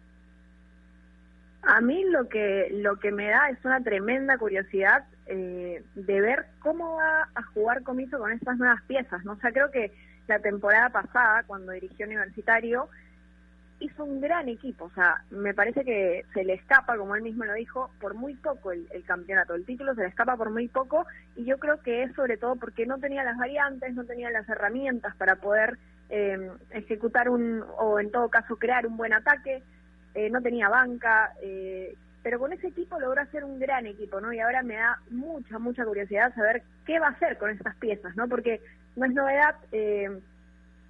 [1.74, 6.48] A mí lo que lo que me da es una tremenda curiosidad eh, de ver
[6.60, 9.24] cómo va a jugar Comiso con estas nuevas piezas.
[9.24, 9.32] ¿no?
[9.32, 9.94] O sea, creo que
[10.28, 12.90] la temporada pasada, cuando dirigió Universitario,
[13.80, 17.46] hizo un gran equipo, o sea, me parece que se le escapa, como él mismo
[17.46, 21.08] lo dijo, por muy poco el, campeonato, el título se le escapa por muy poco
[21.38, 24.48] y yo creo que es sobre todo porque no tenía las variantes, no tenía las
[24.50, 25.78] herramientas para poder
[26.10, 29.64] eh, ejecutar un, o en todo caso crear un buen ataque,
[30.14, 34.32] eh, no tenía banca, eh, pero con ese equipo logró hacer un gran equipo, ¿no?
[34.32, 38.16] Y ahora me da mucha, mucha curiosidad saber qué va a hacer con estas piezas,
[38.16, 38.28] ¿no?
[38.28, 38.62] Porque
[38.96, 39.56] no es novedad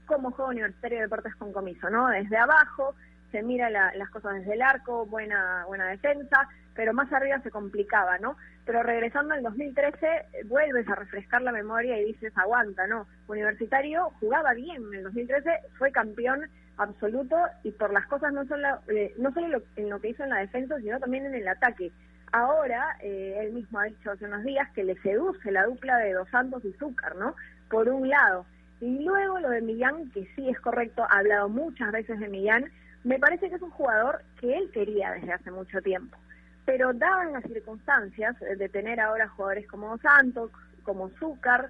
[0.05, 2.09] como juego universitario de deportes con comiso, ¿no?
[2.09, 2.95] Desde abajo
[3.31, 8.17] se mira las cosas desde el arco, buena buena defensa, pero más arriba se complicaba,
[8.17, 8.35] ¿no?
[8.65, 10.07] Pero regresando al 2013,
[10.45, 13.07] vuelves a refrescar la memoria y dices, aguanta, ¿no?
[13.27, 16.41] Universitario jugaba bien en el 2013, fue campeón
[16.81, 20.29] absoluto y por las cosas no solo, eh, no solo en lo que hizo en
[20.29, 21.91] la defensa, sino también en el ataque.
[22.31, 26.13] Ahora, eh, él mismo ha dicho hace unos días que le seduce la dupla de
[26.13, 27.35] Dos Santos y Zúcar, ¿no?
[27.69, 28.45] Por un lado.
[28.79, 32.71] Y luego lo de Millán, que sí es correcto, ha hablado muchas veces de Millán,
[33.03, 36.17] me parece que es un jugador que él quería desde hace mucho tiempo.
[36.65, 40.51] Pero daban las circunstancias de tener ahora jugadores como Dos Santos,
[40.83, 41.69] como Zúcar,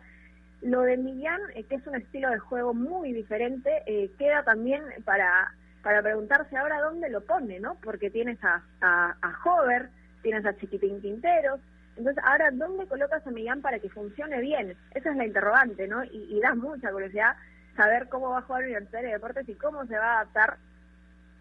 [0.62, 4.84] lo de Millán, eh, que es un estilo de juego muy diferente, eh, queda también
[5.06, 7.76] para, para preguntarse ahora dónde lo pone, ¿no?
[7.82, 9.90] Porque tienes a, a, a Hover,
[10.22, 11.60] tienes a Chiquitín Quinteros,
[11.98, 16.04] entonces ahora dónde colocas a Millán para que funcione bien, esa es la interrogante, ¿no?
[16.04, 17.36] Y, da mucha curiosidad
[17.76, 20.58] saber cómo va a jugar Universitario de Deportes y cómo se va a adaptar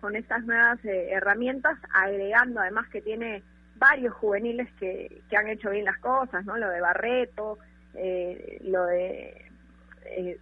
[0.00, 3.42] con estas nuevas eh, herramientas, agregando además que tiene
[3.76, 6.56] varios juveniles que, que han hecho bien las cosas, ¿no?
[6.56, 7.58] Lo de Barreto,
[7.94, 9.44] eh, lo de,
[10.04, 10.38] eh,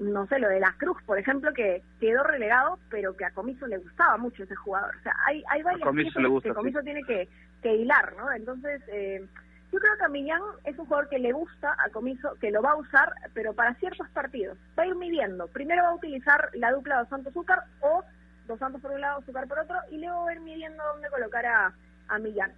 [0.00, 3.66] no sé, lo de la Cruz, por ejemplo, que quedó relegado, pero que a Comiso
[3.66, 4.94] le gustaba mucho ese jugador.
[4.98, 7.28] O sea, hay, hay varias cosas que Comiso tiene que,
[7.62, 8.32] que, hilar, ¿no?
[8.32, 9.24] Entonces, eh,
[9.72, 12.62] yo creo que a Millán es un jugador que le gusta a Comiso, que lo
[12.62, 14.58] va a usar, pero para ciertos partidos.
[14.78, 15.46] Va a ir midiendo.
[15.48, 18.02] Primero va a utilizar la dupla de Dos Santos Zúcar o
[18.48, 21.08] Dos Santos por un lado, Zúcar por otro, y luego va a ir midiendo dónde
[21.08, 21.72] colocar a,
[22.08, 22.52] a Millán.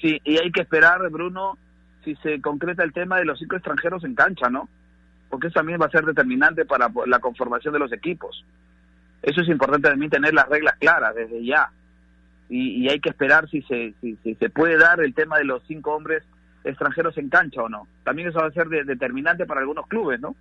[0.00, 1.58] Sí, y hay que esperar, Bruno,
[2.04, 4.68] si se concreta el tema de los cinco extranjeros en cancha, ¿no?
[5.28, 8.44] Porque eso también va a ser determinante para la conformación de los equipos.
[9.22, 11.70] Eso es importante también tener las reglas claras desde ya.
[12.48, 15.94] Y, hay que esperar si se, si, se puede dar el tema de los cinco
[15.94, 16.22] hombres
[16.62, 17.88] extranjeros en cancha o no.
[18.04, 20.36] También eso va a ser determinante para algunos clubes, ¿no?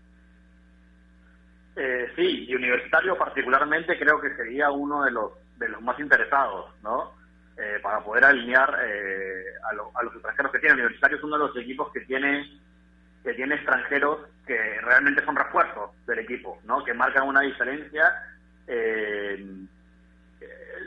[1.76, 6.69] Eh, sí, y Universitario particularmente creo que sería uno de los de los más interesados,
[6.84, 7.12] ¿no?
[7.56, 10.74] Eh, para poder alinear eh, a, los extranjeros que tiene.
[10.74, 12.60] Universitario es uno de los equipos que tiene
[13.24, 16.84] que tiene extranjeros que realmente son refuerzos del equipo, ¿no?
[16.84, 18.12] que marcan una diferencia.
[18.68, 19.46] Eh,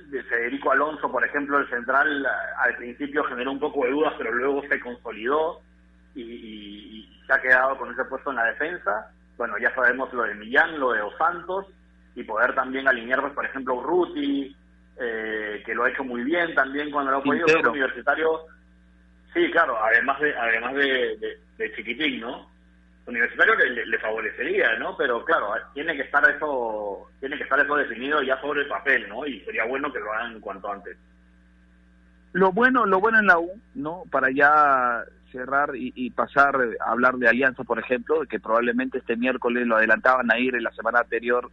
[0.08, 2.26] de Federico Alonso, por ejemplo, el central
[2.58, 5.62] al principio generó un poco de dudas, pero luego se consolidó
[6.14, 9.10] y, se ha quedado con ese puesto en la defensa.
[9.36, 11.66] Bueno, ya sabemos lo de Millán, lo de Os Santos,
[12.14, 14.54] y poder también alinear, pues, por ejemplo, Ruti,
[14.98, 18.46] eh, que lo ha hecho muy bien también cuando lo ha podido, ser universitario,
[19.34, 22.48] sí, claro, además de además de, de, chiquitín, ¿no?
[23.06, 24.96] Universitario le, favorecería, ¿no?
[24.96, 29.08] Pero claro, tiene que estar eso, tiene que estar eso definido ya sobre el papel,
[29.08, 29.24] ¿no?
[29.26, 30.96] Y sería bueno que lo hagan cuanto antes.
[32.32, 34.02] Lo bueno, lo bueno en la U, ¿no?
[34.10, 39.66] Para ya cerrar y, pasar a hablar de Alianza, por ejemplo, que probablemente este miércoles
[39.66, 41.50] lo adelantaban a ir en la semana anterior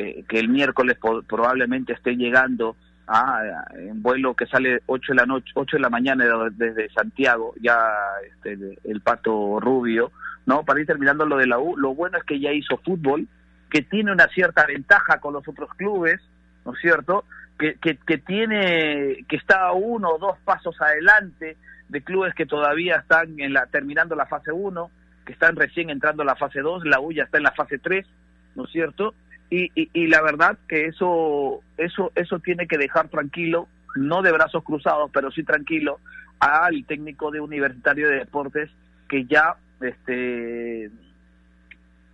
[0.00, 2.76] eh, que el miércoles probablemente esté llegando
[3.08, 7.52] a, en vuelo que sale 8 de la noche, 8 de la mañana desde Santiago,
[7.60, 7.80] ya
[8.24, 10.12] este, el Pato Rubio,
[10.46, 10.64] ¿no?
[10.64, 13.26] Para ir terminando lo de la U, lo bueno es que ya hizo fútbol,
[13.70, 16.20] que tiene una cierta ventaja con los otros clubes,
[16.64, 17.24] ¿no es cierto?
[17.58, 21.56] Que, que, que tiene, que está uno o dos pasos adelante
[21.88, 24.90] de clubes que todavía están en la, terminando la fase 1,
[25.26, 27.78] que están recién entrando a la fase 2, la U ya está en la fase
[27.78, 28.06] 3,
[28.54, 29.14] ¿no es cierto?
[29.50, 34.62] Y, y, la verdad que eso, eso, eso tiene que dejar tranquilo, no de brazos
[34.62, 36.00] cruzados, pero sí tranquilo,
[36.38, 38.70] al técnico de Universitario de Deportes
[39.08, 40.90] que ya, este,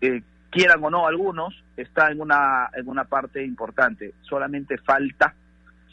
[0.01, 4.15] eh, quieran o no algunos, está en una, en una parte importante.
[4.23, 5.35] Solamente falta,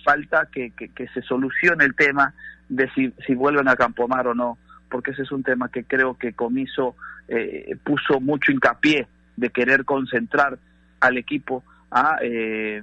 [0.06, 2.36] falta que, que, se solucione el tema
[2.70, 4.60] de si, si vuelven a Campomar o no,
[4.92, 6.96] porque ese es un tema que creo que Comiso
[7.28, 10.60] eh, puso mucho hincapié de querer concentrar
[11.02, 12.82] al equipo a eh,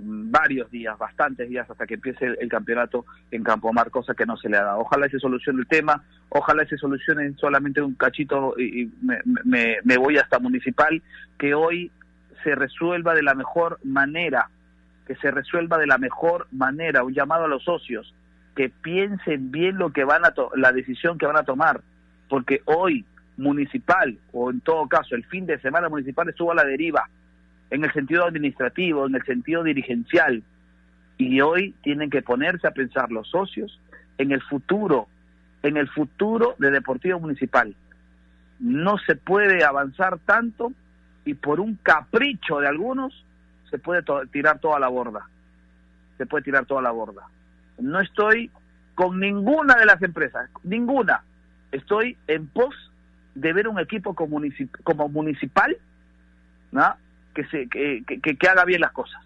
[0.00, 4.48] varios días, bastantes días hasta que empiece el, campeonato en Campomar, cosa que no se
[4.48, 4.80] le ha dado.
[4.80, 10.18] Ojalá se solucione el tema, ojalá se solucione solamente un cachito y, me, me, voy
[10.18, 11.02] hasta municipal,
[11.38, 11.90] que hoy
[12.44, 14.50] se resuelva de la mejor manera,
[15.06, 18.14] que se resuelva de la mejor manera, un llamado a los socios,
[18.54, 21.80] que piensen bien lo que van a la decisión que van a tomar,
[22.28, 23.04] porque hoy
[23.36, 27.08] municipal o en todo caso el fin de semana municipal estuvo a la deriva
[27.70, 30.42] en el sentido administrativo, en el sentido dirigencial.
[31.16, 33.80] Y hoy tienen que ponerse a pensar los socios
[34.18, 35.08] en el futuro,
[35.62, 37.74] en el futuro de Deportivo Municipal.
[38.60, 40.72] No se puede avanzar tanto
[41.24, 43.24] y por un capricho de algunos
[43.70, 44.02] se puede
[44.32, 45.28] tirar toda la borda.
[46.16, 47.28] Se puede tirar toda la borda.
[47.78, 48.50] No estoy
[48.94, 51.22] con ninguna de las empresas, ninguna.
[51.70, 52.74] Estoy en pos
[53.34, 54.40] de ver un equipo como,
[54.82, 55.76] como municipal
[56.72, 56.94] ¿no?
[57.38, 59.22] Que, se, que, que, haga bien las cosas,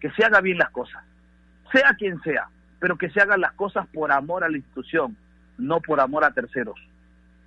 [0.00, 1.04] que se haga bien las cosas,
[1.72, 2.48] sea quien sea,
[2.80, 5.16] pero que se hagan las cosas por amor a la institución,
[5.56, 6.78] no por amor a terceros,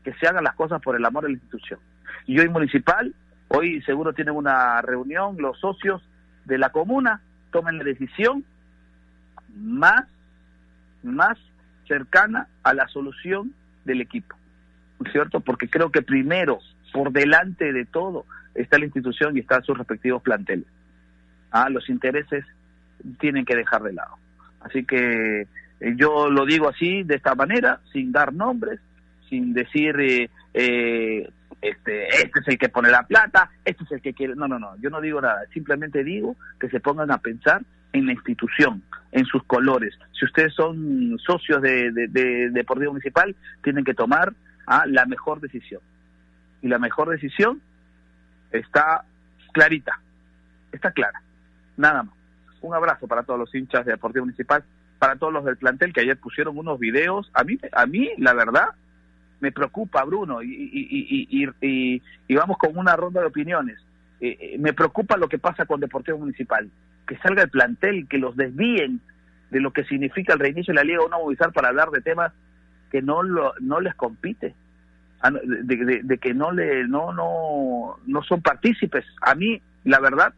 [0.04, 1.80] que se hagan las cosas por el amor a la institución.
[2.26, 3.14] Y hoy Municipal
[3.54, 6.02] Hoy seguro tienen una reunión los socios
[6.46, 7.20] de la comuna,
[7.52, 8.46] tomen la decisión
[9.54, 10.08] más,
[11.04, 11.38] más
[11.86, 14.38] cercana a la solución del equipo,
[15.00, 15.42] ¿no es cierto?
[15.42, 16.60] Porque creo que primero,
[16.94, 18.26] por delante de todo,
[18.56, 20.68] está la institución y están sus respectivos planteles.
[21.52, 22.46] Ah, los intereses
[23.20, 24.16] tienen que dejar de lado.
[24.62, 25.48] Así que
[25.80, 28.80] eh, yo lo digo así, de esta manera, sin dar nombres,
[29.30, 31.30] sin decir eh, eh,
[31.62, 34.36] este, este es el que pone la plata, este es el que quiere.
[34.36, 37.62] No, no, no, yo no digo nada, simplemente digo que se pongan a pensar
[37.94, 39.98] en la institución, en sus colores.
[40.18, 44.34] Si ustedes son socios de, de, Deportivo Municipal, tienen que tomar
[44.66, 45.82] ah, la mejor decisión.
[46.62, 47.62] Y la mejor decisión
[48.52, 49.06] está
[49.52, 50.00] clarita,
[50.72, 51.22] está clara,
[51.78, 52.16] nada más.
[52.62, 54.64] Un abrazo para todos los hinchas de Deportivo Municipal,
[55.00, 57.32] para todos los del plantel que ayer pusieron unos videos.
[57.34, 58.70] A mí, a mí la verdad,
[59.40, 63.80] me preocupa, Bruno, y, y, y, y vamos con una ronda de opiniones.
[64.22, 66.70] Eh, eh, me preocupa lo que pasa con Deportivo Municipal.
[67.08, 69.02] Que salga el plantel, que los desvíen
[69.50, 72.32] de lo que significa el reinicio de la Liga 1 Movilizar para hablar de temas
[72.92, 74.54] que no lo, no les compite,
[75.22, 79.06] ah, de, que no le no no no son partícipes.
[79.22, 80.34] A mí, la verdad,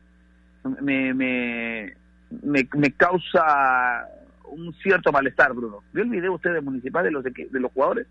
[0.82, 1.96] me, me,
[2.42, 4.08] me, me causa
[4.46, 5.84] un cierto malestar, Bruno.
[5.94, 8.08] ¿Vio el video usted de Municipal de los, de, de los jugadores?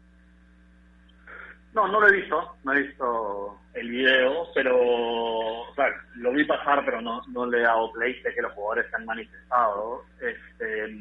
[1.75, 6.45] No, no lo he visto, no he visto el video, pero o sea, lo vi
[6.45, 10.05] pasar, pero no, no le he dado play, sé que los jugadores se han manifestado,
[10.21, 10.95] este,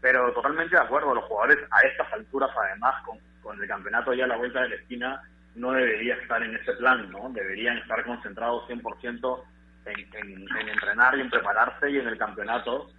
[0.00, 4.24] pero totalmente de acuerdo, los jugadores a estas alturas, además, con, con el campeonato ya
[4.24, 5.22] a la vuelta de la esquina,
[5.54, 7.30] no debería estar en ese plan, ¿no?
[7.30, 9.44] Deberían estar concentrados 100%
[9.86, 12.90] en, en, en entrenar y en prepararse y en el campeonato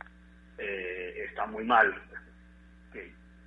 [0.58, 1.94] eh, está muy mal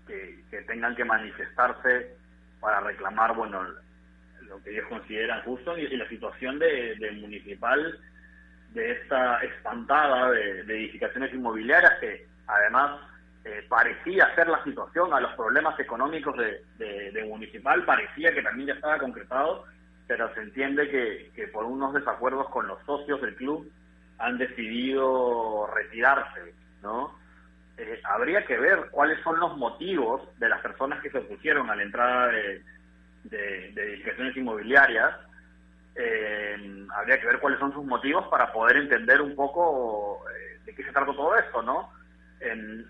[0.07, 2.17] que, tengan que manifestarse
[2.61, 3.63] para reclamar, bueno,
[4.43, 7.99] lo que ellos consideran justo y, la situación de, municipal
[8.71, 13.01] de esta espantada de, edificaciones inmobiliarias que además
[13.49, 18.75] eh, parecía ser la situación a los problemas económicos de, municipal, parecía que también ya
[18.75, 19.65] estaba concretado,
[20.07, 20.89] pero se entiende
[21.35, 23.71] que, por unos desacuerdos con los socios del club
[24.19, 27.19] han decidido retirarse, ¿no?
[27.79, 31.77] Eh, habría que ver cuáles son los motivos de las personas que se opusieron a
[31.77, 32.63] la entrada de,
[33.25, 35.15] de, edificaciones inmobiliarias.
[35.95, 40.75] Eh, habría que ver cuáles son sus motivos para poder entender un poco eh, de
[40.75, 41.98] qué se trata todo esto, ¿no?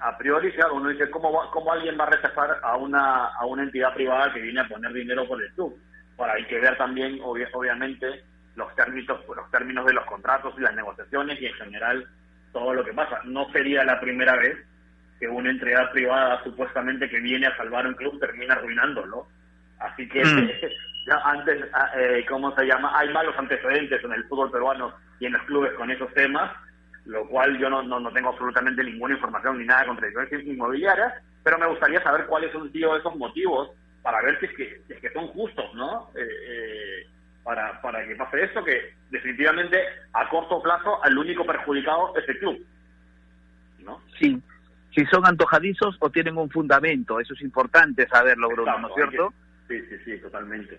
[0.00, 3.62] A priori, claro, uno dice, ¿cómo, ¿cómo alguien va a rechazar a una, a una
[3.62, 5.78] entidad privada que viene a poner dinero por el club?
[6.16, 8.24] Bueno, hay que ver también, obviamente,
[8.56, 12.06] los términos, los términos de los contratos y las negociaciones y en general
[12.52, 13.20] todo lo que pasa.
[13.24, 14.58] No sería la primera vez
[15.18, 19.28] que una entidad privada supuestamente que viene a salvar un club termina arruinándolo.
[19.78, 20.50] Así que mm.
[21.06, 22.98] ya antes, ah, eh, ¿cómo se llama?
[22.98, 26.50] Hay malos antecedentes en el fútbol peruano y en los clubes con esos temas,
[27.08, 31.58] lo cual yo no, no, tengo absolutamente ninguna información ni nada contra edificaciones inmobiliarias, pero
[31.58, 33.70] me gustaría saber cuáles son tío, esos motivos
[34.02, 36.10] para ver si es que, es que son justos, ¿no?
[36.14, 37.06] Eh, eh,
[37.42, 39.82] para, para que pase esto, que definitivamente
[40.12, 42.66] a corto plazo al único perjudicado es el club.
[43.78, 44.02] ¿no?
[44.18, 44.38] Sí,
[44.94, 47.20] si son antojadizos o tienen un fundamento.
[47.20, 49.32] Eso es importante saberlo, Bruno, ¿no es cierto?
[49.66, 50.78] Sí, sí, sí, totalmente.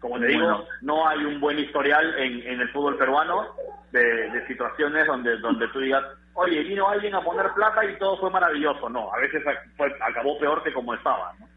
[0.00, 3.48] Como te digo, no hay un buen historial en, en el fútbol peruano
[3.90, 8.30] de, situaciones donde, donde tú digas, oye, vino alguien a poner plata y todo fue
[8.30, 8.88] maravilloso.
[8.88, 9.42] No, a veces
[9.76, 11.34] fue, acabó peor que como estaba.
[11.40, 11.48] ¿no?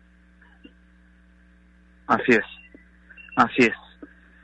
[2.08, 2.46] Así es,
[3.36, 3.76] así es.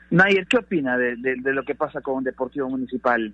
[0.09, 3.33] Nayer, ¿qué opina de, de, lo que pasa con Deportivo Municipal?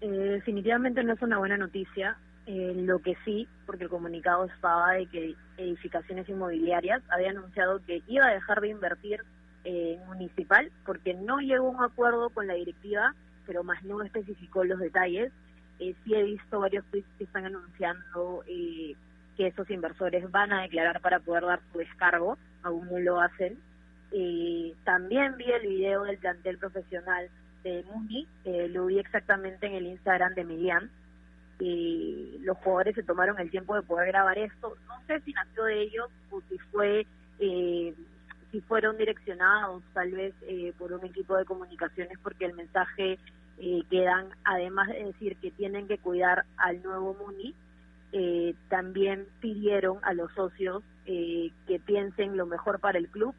[0.00, 2.16] Eh, definitivamente no es una buena noticia.
[2.46, 8.02] Eh, lo que sí, porque el comunicado estaba de que edificaciones inmobiliarias había anunciado que
[8.08, 9.22] iba a dejar de invertir
[9.64, 13.14] en municipal porque no llegó a un acuerdo con la directiva,
[13.46, 15.32] pero más no especificó los detalles.
[15.78, 18.94] Eh, sí he visto varios tweets que están anunciando eh,
[19.36, 23.58] que esos inversores van a declarar para poder dar su descargo, aún no lo hacen.
[24.12, 27.28] Eh, también vi el video del plantel profesional
[27.64, 28.26] de Muni,
[28.70, 30.90] lo vi exactamente en el Instagram de Milian,
[31.64, 34.76] eh, los jugadores se tomaron el tiempo de poder grabar esto.
[34.88, 37.06] No sé si nació de ellos o si fue,
[37.38, 37.94] eh,
[38.50, 43.18] si fueron direccionados tal vez eh, por un equipo de comunicaciones, porque el mensaje
[43.58, 47.54] eh, que dan, además de decir que tienen que cuidar al nuevo Muni,
[48.10, 53.34] eh, también pidieron a los socios eh, que piensen lo mejor para el club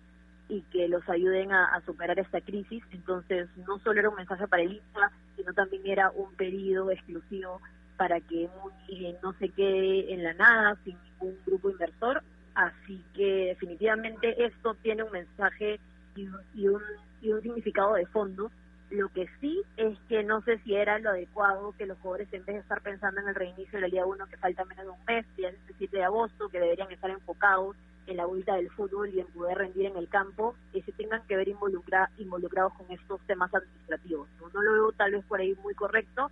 [0.47, 2.83] y que los ayuden a, superar esta crisis.
[2.91, 7.59] Entonces, no solo era un mensaje para el INSA, sino también era un pedido exclusivo
[8.03, 12.21] para que Muni no se quede en la nada sin ningún grupo inversor.
[12.53, 15.79] Así que definitivamente esto tiene un mensaje
[16.17, 16.81] y, y, un,
[17.21, 18.51] y un significado de fondo.
[18.89, 22.43] Lo que sí es que no sé si era lo adecuado que los jugadores, en
[22.43, 24.91] vez de estar pensando en el reinicio de la Liga 1, que falta menos de
[24.91, 27.77] un mes, ya es el 7 de agosto, que deberían estar enfocados
[28.07, 31.25] en la vuelta del fútbol y en poder rendir en el campo, que se tengan
[31.25, 34.27] que ver involucra, involucrados con estos temas administrativos.
[34.53, 36.29] no lo veo tal vez por ahí muy correcto,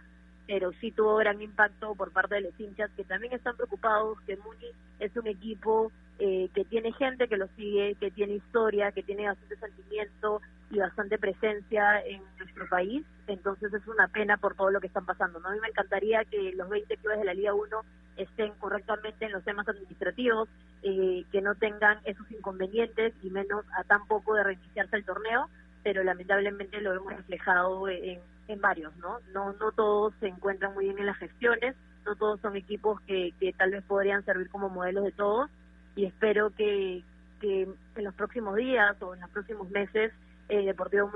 [0.52, 4.36] pero sí tuvo gran impacto por parte de los hinchas que también están preocupados que
[4.36, 4.68] Muni
[5.00, 9.28] es un equipo eh, que tiene gente que lo sigue, que tiene historia, que tiene
[9.28, 14.82] bastante sentimiento y bastante presencia en nuestro país, entonces es una pena por todo lo
[14.82, 15.40] que están pasando.
[15.40, 15.48] ¿no?
[15.48, 17.86] A mí me encantaría que los 20 clubes de la Liga 1
[18.18, 20.50] estén correctamente en los temas administrativos,
[20.84, 25.50] eh, que no tengan esos inconvenientes y menos a tan poco de reiniciarse el torneo,
[25.84, 29.20] pero lamentablemente lo hemos reflejado en, en varios, ¿no?
[29.34, 29.54] ¿no?
[29.54, 31.76] No todos se encuentran muy bien en las gestiones,
[32.06, 35.50] no todos son equipos que, que tal vez podrían servir como modelos de todos
[35.96, 37.04] y espero que,
[37.40, 40.12] que en los próximos días o en los próximos meses
[40.50, 41.12] el Deportivo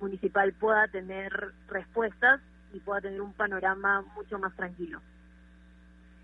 [0.00, 1.32] Municipal pueda tener
[1.68, 2.40] respuestas
[2.72, 5.00] y pueda tener un panorama mucho más tranquilo.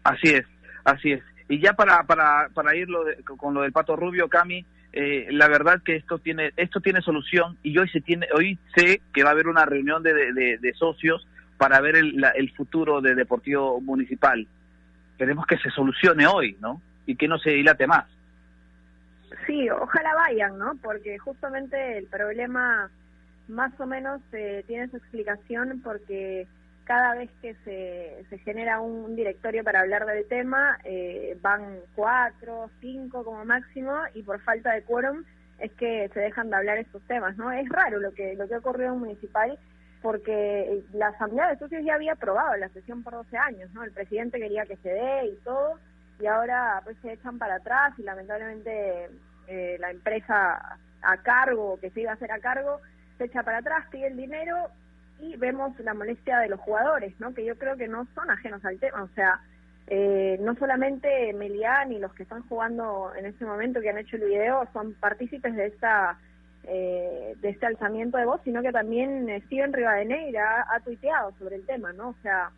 [0.03, 0.47] Así es,
[0.85, 1.23] así es.
[1.49, 2.89] Y ya para, para, para ir
[3.39, 7.59] con lo del Pato Rubio, Cami, eh, la verdad que esto tiene esto tiene solución
[7.63, 11.27] y hoy se tiene hoy sé que va a haber una reunión de, de, socios
[11.59, 14.47] para ver el, el futuro de Deportivo Municipal.
[15.19, 16.81] Queremos que se solucione hoy, ¿no?
[17.05, 18.07] Y que no se dilate más.
[19.47, 20.77] Sí, ojalá vayan, ¿no?
[20.83, 22.91] Porque justamente el problema
[23.49, 26.47] más o menos eh, tiene su explicación porque
[26.89, 32.71] cada vez que se, se genera un, directorio para hablar del tema, eh, van cuatro,
[32.81, 35.23] cinco como máximo, y por falta de quórum
[35.59, 37.53] es que se dejan de hablar estos temas, ¿no?
[37.53, 39.59] Es raro lo que, lo que ha ocurrido en Municipal,
[40.01, 43.85] porque la Asamblea de Socios ya había aprobado la sesión por 12 años, ¿no?
[43.85, 45.79] El presidente quería que se dé y todo,
[46.19, 49.11] y ahora pues se echan para atrás y lamentablemente
[49.47, 52.81] eh, la empresa a cargo, que se iba a hacer a cargo,
[53.19, 54.71] se echa para atrás, pide el dinero
[55.21, 57.35] y vemos la molestia de los jugadores, ¿no?
[57.35, 59.41] Que yo creo que no son ajenos al tema, o sea,
[59.91, 64.17] eh, no solamente Melián y los que están jugando en este momento que han hecho
[64.17, 66.19] el video son partícipes de esta
[66.65, 71.33] eh, de este alzamiento de voz, sino que también eh, Steven Rivadeneira ha, ha tuiteado
[71.39, 72.11] sobre el tema, ¿no?
[72.11, 72.51] O sea,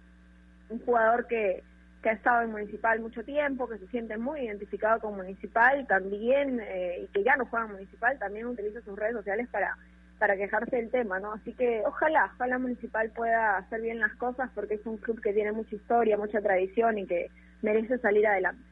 [0.70, 1.62] un jugador que,
[2.02, 6.60] que ha estado en Municipal mucho tiempo, que se siente muy identificado con Municipal también,
[7.00, 9.76] y que ya no juega en Municipal, también utiliza sus redes sociales para
[10.20, 11.32] para quejarse del tema, ¿no?
[11.32, 15.32] Así que ojalá, ojalá Municipal pueda hacer bien las cosas porque es un club que
[15.32, 17.30] tiene mucha historia, mucha tradición y que
[17.62, 18.62] merece salir adelante.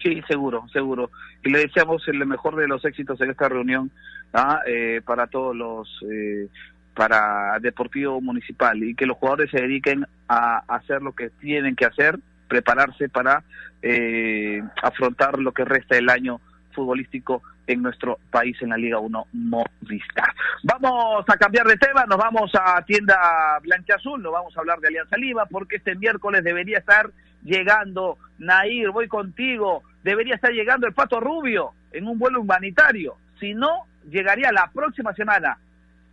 [0.00, 1.10] Sí, seguro, seguro.
[1.44, 3.90] Y le deseamos el mejor de los éxitos en esta reunión
[4.32, 4.60] ¿ah?
[4.64, 6.46] eh, para todos los, eh,
[6.94, 11.86] para Deportivo Municipal y que los jugadores se dediquen a hacer lo que tienen que
[11.86, 12.16] hacer,
[12.48, 13.42] prepararse para
[13.82, 16.40] eh, afrontar lo que resta del año
[16.70, 20.34] futbolístico en nuestro país en la Liga 1 Movistar.
[20.62, 24.80] Vamos a cambiar de tema, nos vamos a tienda Blanca Azul, nos vamos a hablar
[24.80, 27.10] de Alianza Lima, porque este miércoles debería estar
[27.42, 33.54] llegando, Nair, voy contigo, debería estar llegando el Pato Rubio en un vuelo humanitario, si
[33.54, 35.58] no, llegaría la próxima semana.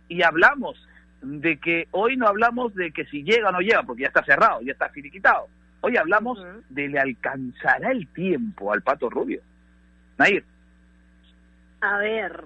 [0.08, 0.88] Y hablamos
[1.22, 4.24] de que hoy no hablamos de que si llega o no llega, porque ya está
[4.24, 5.48] cerrado, ya está finiquitado.
[5.80, 9.42] Hoy hablamos de le alcanzará el tiempo al Pato Rubio.
[10.18, 10.44] Nair.
[11.80, 12.44] A ver,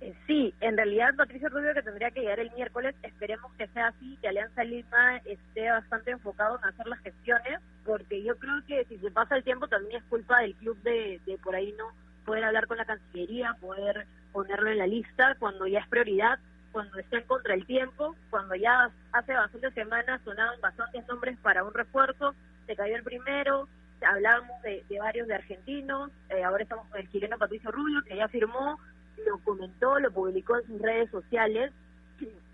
[0.00, 3.88] eh, sí, en realidad Patricio Rubio que tendría que llegar el miércoles, esperemos que sea
[3.88, 8.84] así, que Alianza Lima esté bastante enfocado en hacer las gestiones, porque yo creo que
[8.86, 11.92] si se pasa el tiempo también es culpa del club de, de por ahí no
[12.24, 16.38] poder hablar con la Cancillería, poder ponerlo en la lista cuando ya es prioridad,
[16.72, 21.74] cuando estén contra el tiempo, cuando ya hace bastantes semanas sonaban bastantes nombres para un
[21.74, 22.34] refuerzo,
[22.66, 23.68] se cayó el primero,
[24.06, 28.28] hablábamos de, varios de argentinos, eh, ahora estamos con el chileno Patricio Rubio, que ya
[28.28, 28.78] firmó,
[29.26, 31.72] lo comentó, lo publicó en sus redes sociales,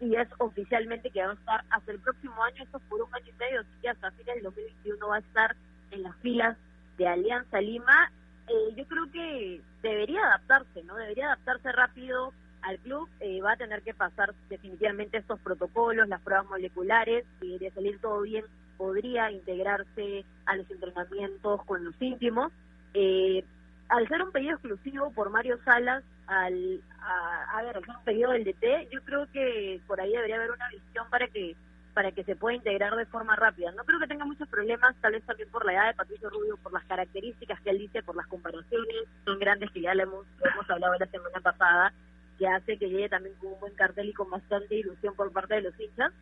[0.00, 3.26] y es oficialmente que va a estar hasta el próximo año, esto por un año
[3.28, 5.56] y medio, así que hasta fines del 2021 va a estar
[5.90, 6.56] en las filas
[6.98, 8.12] de Alianza Lima.
[8.48, 10.96] Eh, yo creo que debería adaptarse, ¿no?
[10.96, 12.32] Debería adaptarse rápido
[12.62, 17.46] al club, eh, va a tener que pasar definitivamente estos protocolos, las pruebas moleculares, y
[17.46, 18.44] debería salir todo bien
[18.76, 22.52] podría integrarse a los entrenamientos con los íntimos.
[22.94, 23.44] Eh,
[23.88, 28.30] al ser un pedido exclusivo por Mario Salas, al, a, ver, al ser un pedido
[28.32, 31.56] del DT, yo creo que por ahí debería haber una visión para que
[31.94, 33.70] para que se pueda integrar de forma rápida.
[33.70, 36.56] No creo que tenga muchos problemas, tal vez también por la edad de Patricio Rubio,
[36.56, 40.26] por las características que él dice, por las comparaciones, son grandes que ya le hemos,
[40.40, 41.92] lo hemos hablado la semana pasada,
[42.36, 45.54] que hace que llegue también con un buen cartel y con bastante ilusión por parte
[45.54, 46.12] de los hinchas.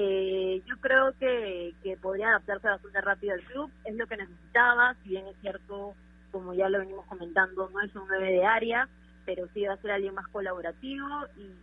[0.00, 4.94] Eh, yo creo que, que podría adaptarse bastante rápido al club, es lo que necesitaba,
[5.02, 5.92] si bien es cierto,
[6.30, 8.88] como ya lo venimos comentando, no es un 9 de área,
[9.26, 11.08] pero sí va a ser alguien más colaborativo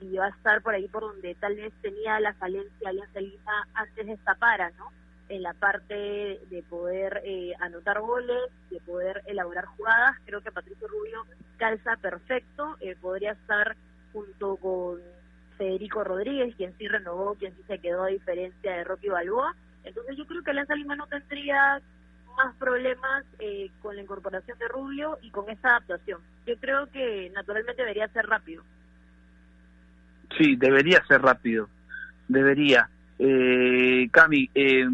[0.01, 3.67] y, va a estar por ahí por donde tal vez tenía la falencia Alianza Lima
[3.73, 4.91] antes de esta para, ¿no?
[5.29, 10.89] En la parte de poder eh, anotar goles, de poder elaborar jugadas, creo que Patricio
[10.89, 11.25] Rubio
[11.55, 13.77] calza perfecto, eh, podría estar
[14.11, 14.99] junto con
[15.57, 19.55] Federico Rodríguez, quien sí renovó, quien sí se quedó a diferencia de Rocky Balboa.
[19.83, 21.81] Entonces yo creo que Alianza Lima no tendría
[22.35, 26.19] más problemas eh, con la incorporación de Rubio y con esa adaptación.
[26.45, 28.63] Yo creo que naturalmente debería ser rápido.
[30.37, 31.69] Sí, debería ser rápido,
[32.27, 32.89] debería.
[33.19, 34.85] Eh, Cami, eh,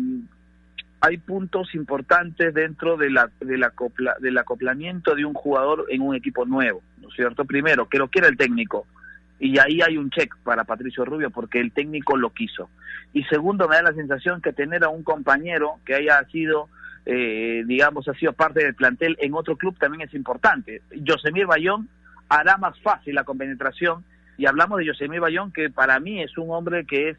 [1.00, 6.16] hay puntos importantes dentro de la, del, acopla, del acoplamiento de un jugador en un
[6.16, 7.46] equipo nuevo, ¿no es cierto?
[7.46, 8.86] Primero, que lo quiera el técnico,
[9.42, 12.70] y ahí hay un check para Patricio Rubio porque el técnico lo quiso.
[13.12, 16.70] Y segundo, me da la sensación que tener a un compañero que haya sido
[17.06, 20.84] eh, digamos, ha sido parte del plantel en otro club también es importante.
[21.06, 21.90] Josemir Bayón
[22.30, 24.04] hará más fácil la compenetración
[24.38, 27.18] y hablamos de Josemir Bayón que para mí es un hombre que es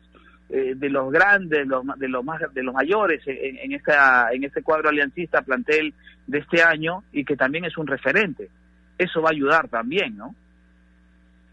[0.50, 4.28] eh, de los grandes, de los, de los más, de los mayores en, en, esta,
[4.30, 5.92] en este cuadro aliancista plantel
[6.28, 8.48] de este año y que también es un referente.
[8.96, 10.36] Eso va a ayudar también, ¿no?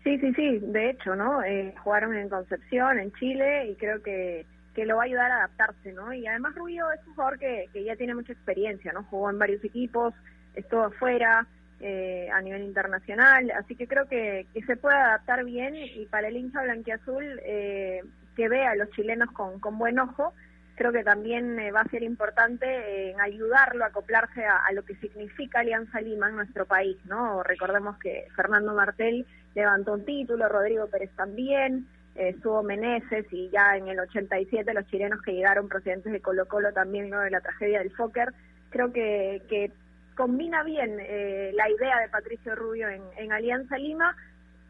[0.10, 1.44] Sí, sí, sí, de hecho, ¿no?
[1.44, 4.44] Eh, jugaron en Concepción, en Chile, y creo que
[4.74, 6.12] que lo va a ayudar a adaptarse, ¿no?
[6.14, 9.04] Y además Rubio es un jugador que, que ya tiene mucha experiencia, ¿no?
[9.04, 10.16] Jugó en varios equipos,
[10.56, 11.46] estuvo afuera,
[11.80, 16.30] eh, a nivel internacional, así que creo que, que se puede adaptar bien y para
[16.30, 18.02] el hincha blanquiazul eh,
[18.36, 20.34] que vea a los chilenos con, con buen ojo,
[20.80, 24.96] creo que también eh, va a ser importante en ayudarlo a acoplarse a, lo que
[24.96, 27.44] significa Alianza Lima en nuestro país, ¿no?
[27.44, 29.26] Recordemos que Fernando Martel
[29.56, 35.22] levantó un título, Rodrigo Pérez también, estuvo Meneses y ya en el 87 los chilenos
[35.22, 37.20] que llegaron procedentes de Colo Colo también ¿no?
[37.20, 38.34] de la tragedia del Fokker,
[38.70, 39.74] creo que, que
[40.16, 44.16] combina bien eh, la idea de Patricio Rubio en, Alianza Lima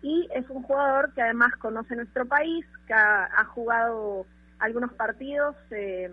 [0.01, 4.25] y es un jugador que además conoce nuestro país, que ha jugado
[4.59, 6.11] algunos partidos eh,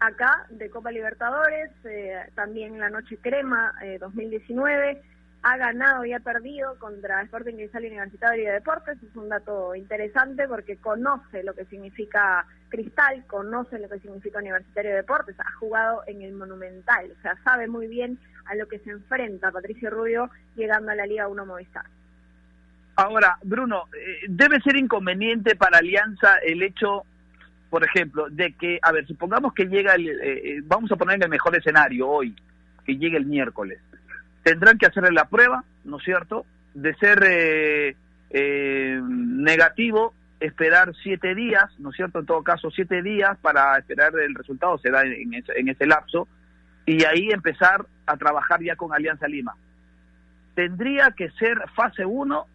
[0.00, 5.02] acá de Copa Libertadores, eh, también la Noche Crema 2019
[5.42, 8.98] ha ganado y ha perdido contra Sporting Cristal Universitario de Deportes.
[9.00, 14.90] Es un dato interesante porque conoce lo que significa Cristal, conoce lo que significa Universitario
[14.90, 18.80] de Deportes, ha jugado en el Monumental, o sea, sabe muy bien a lo que
[18.80, 21.84] se enfrenta Patricio Rubio llegando a la Liga 1 Movistar.
[22.96, 27.04] Ahora, Bruno, eh, debe ser inconveniente para Alianza el hecho,
[27.76, 31.16] por ejemplo, de que, a ver, supongamos que llega, el, eh, eh vamos a poner
[31.16, 32.34] en el mejor escenario hoy,
[32.86, 33.78] que llegue el miércoles
[34.46, 37.96] tendrán que hacerle la prueba, ¿no es cierto?, de ser eh,
[38.30, 44.16] eh, negativo, esperar siete días, ¿no es cierto?, en todo caso siete días para esperar
[44.16, 46.28] el resultado, se da en ese, en ese lapso,
[46.86, 49.56] y ahí empezar a trabajar ya con Alianza Lima.
[50.54, 52.46] Tendría que ser fase 1,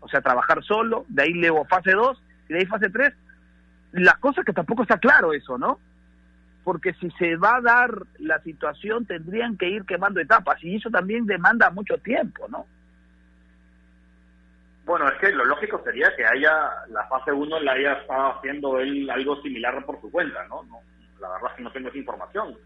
[0.00, 3.14] o sea, trabajar solo, de ahí luego fase 2, y de ahí fase 3.
[3.92, 5.78] La cosa que tampoco está claro eso, ¿no?
[6.64, 10.90] porque si se va a dar la situación tendrían que ir quemando etapas y eso
[10.90, 12.66] también demanda mucho tiempo, ¿no?
[14.84, 18.78] Bueno, es que lo lógico sería que haya la fase 1 la haya estado haciendo
[18.80, 20.62] él algo similar por su cuenta, ¿no?
[20.64, 20.80] no
[21.20, 22.56] la verdad es que no tengo esa información,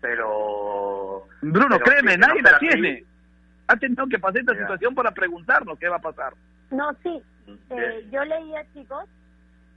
[0.00, 1.26] pero...
[1.40, 3.04] Bruno, créeme, nadie la tiene.
[3.66, 6.32] Ha tenido que pasar esta situación para preguntarnos qué va a pasar.
[6.70, 7.20] No, sí.
[7.70, 9.04] Eh, yo leía, chicos,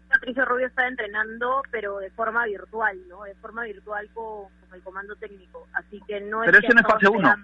[0.10, 3.24] Patricio Rubio está entrenando, pero de forma virtual, ¿no?
[3.24, 5.68] De forma virtual con, el comando técnico.
[5.74, 7.36] Así que no pero es que no es fase 1.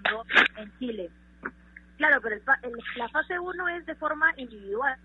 [0.56, 1.10] en Chile.
[1.96, 2.42] Claro, pero el,
[2.96, 4.96] la fase 1 es de forma individual.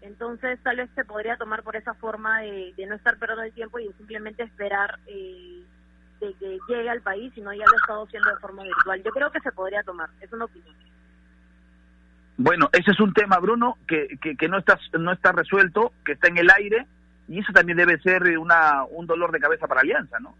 [0.00, 3.52] Entonces, tal vez se podría tomar por esa forma de, de no estar perdiendo el
[3.52, 5.64] tiempo y simplemente esperar eh,
[6.20, 9.02] de que llegue al país, sino ya lo he estado haciendo de forma virtual.
[9.02, 10.74] Yo creo que se podría tomar, es una opinión.
[12.38, 16.28] Bueno, ese es un tema, Bruno, que, que, no, está, no está resuelto, que está
[16.28, 16.86] en el aire,
[17.28, 20.36] y eso también debe ser una, un dolor de cabeza para Alianza, ¿no?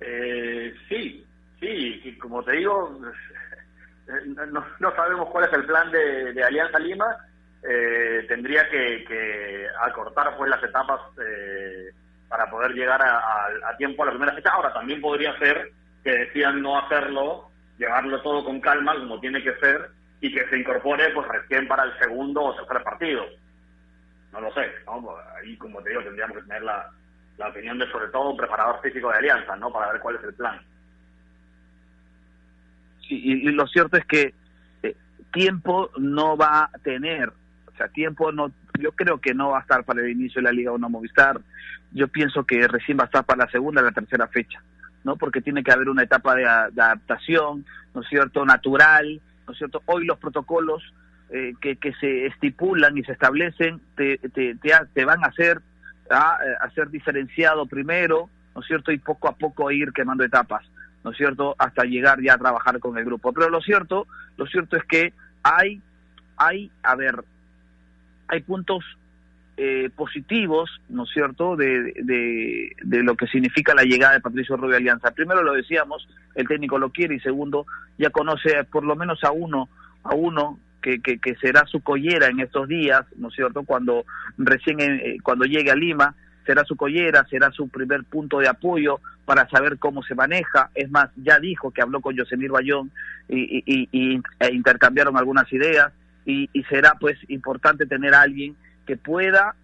[0.00, 1.24] Eh, sí,
[1.60, 2.98] sí, como te digo,
[4.26, 7.06] no, no, sabemos cuál es el plan de, Alianza Lima.
[7.60, 11.90] Eh, tendría que, que, acortar pues las etapas eh,
[12.28, 14.50] para poder llegar a, a, a, tiempo a la primera fecha.
[14.50, 15.72] Ahora, también podría ser
[16.04, 20.58] que decían no hacerlo llevarlo todo con calma, como tiene que ser, y que se
[20.58, 23.24] incorpore pues recién para el segundo o tercer partido.
[24.32, 25.00] No lo sé, ¿no?
[25.00, 26.90] Pues, ahí, como te digo, tendríamos que tener la,
[27.38, 29.72] la opinión de, sobre todo, un preparador físico de Alianza, ¿no?
[29.72, 30.60] Para ver cuál es el plan.
[33.08, 34.34] Sí, y, lo cierto es que
[34.82, 34.94] eh,
[35.32, 39.62] tiempo no va a tener, o sea, tiempo no, yo creo que no va a
[39.62, 41.40] estar para el inicio de la Liga 1 Movistar,
[41.92, 44.60] yo pienso que recién va a estar para la segunda o la tercera fecha.
[45.08, 45.16] ¿No?
[45.16, 49.82] Porque tiene que haber una etapa de, adaptación, ¿no es cierto?, natural, ¿no es cierto?
[49.86, 50.82] Hoy los protocolos
[51.30, 55.62] eh, que, que se estipulan y se establecen te, te, te, van a hacer
[56.10, 58.92] a, a ser diferenciado primero, ¿no es cierto?
[58.92, 60.62] Y poco a poco ir quemando etapas,
[61.02, 61.56] ¿no es cierto?
[61.58, 63.32] Hasta llegar ya a trabajar con el grupo.
[63.32, 64.06] Pero lo cierto,
[64.36, 65.80] lo cierto es que hay,
[66.36, 67.24] hay, a ver,
[68.28, 68.84] hay puntos
[69.60, 74.56] eh, positivos, ¿no es cierto?, de, de, de, lo que significa la llegada de Patricio
[74.56, 75.10] Rubio Alianza.
[75.10, 77.66] Primero lo decíamos, el técnico lo quiere y segundo,
[77.98, 79.68] ya conoce por lo menos a uno,
[80.04, 84.04] a uno que, que, que será su collera en estos días, ¿no es cierto?, cuando
[84.36, 86.14] recién, eh, cuando llegue a Lima,
[86.46, 90.70] será su collera, será su primer punto de apoyo para saber cómo se maneja.
[90.76, 92.92] Es más, ya dijo que habló con Yosemir Bayón
[93.28, 95.92] y, y, y, e intercambiaron algunas ideas
[96.24, 98.54] y, y será pues importante tener a alguien
[98.88, 99.54] que pueda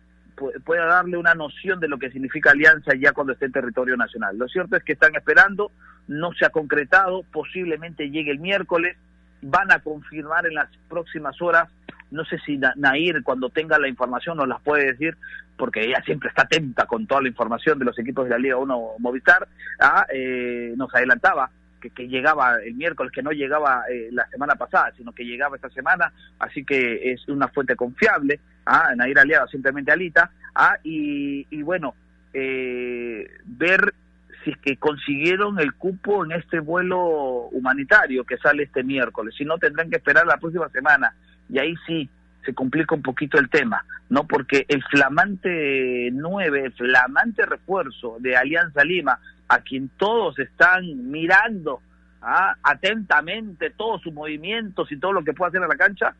[0.64, 4.36] pueda darle una noción de lo que significa alianza ya cuando esté en territorio nacional.
[4.36, 5.70] Lo cierto es que están esperando,
[6.08, 8.96] no se ha concretado, posiblemente llegue el miércoles,
[9.42, 11.68] van a confirmar en las próximas horas,
[12.10, 15.16] no sé si Nair cuando tenga la información nos las puede decir,
[15.56, 18.56] porque ella siempre está atenta con toda la información de los equipos de la Liga
[18.56, 19.46] 1 Movistar,
[19.78, 21.48] ah, eh, nos adelantaba
[21.90, 25.70] que, llegaba el miércoles, que no llegaba eh, la semana pasada, sino que llegaba esta
[25.70, 28.92] semana, así que es una fuente confiable, ¿ah?
[28.96, 30.76] Nair Aliado, simplemente Alita, ¿ah?
[30.82, 31.94] y, y bueno,
[32.32, 33.94] eh, ver
[34.44, 39.44] si es que consiguieron el cupo en este vuelo humanitario que sale este miércoles, si
[39.44, 41.14] no tendrán que esperar la próxima semana,
[41.48, 42.08] y ahí sí
[42.44, 44.26] se complica un poquito el tema, ¿no?
[44.26, 49.18] Porque el flamante 9, el flamante refuerzo de Alianza Lima,
[49.48, 51.80] a quien todos están mirando
[52.22, 52.54] ¿ah?
[52.62, 56.14] atentamente todos sus movimientos y todo lo que puede hacer en la cancha,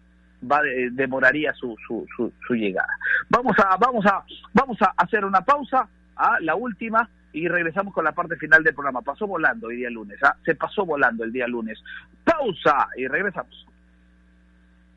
[0.51, 0.61] va
[0.93, 2.99] demoraría su, su, su, llegada.
[3.29, 6.37] Vamos a, vamos a, vamos a hacer una pausa, ¿ah?
[6.41, 9.03] la última, y regresamos con la parte final del programa.
[9.03, 10.37] Pasó volando el día lunes, ¿ah?
[10.45, 11.83] se pasó volando el día lunes.
[12.22, 13.66] Pausa y regresamos.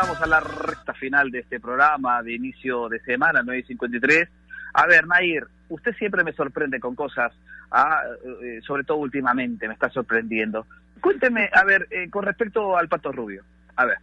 [0.00, 4.28] Llegamos a la recta final de este programa de inicio de semana, 9.53.
[4.72, 7.34] A ver, Nair, usted siempre me sorprende con cosas,
[7.70, 8.00] ah,
[8.42, 10.66] eh, sobre todo últimamente, me está sorprendiendo.
[11.02, 13.44] Cuénteme, a ver, eh, con respecto al Pato Rubio,
[13.76, 13.98] a ver.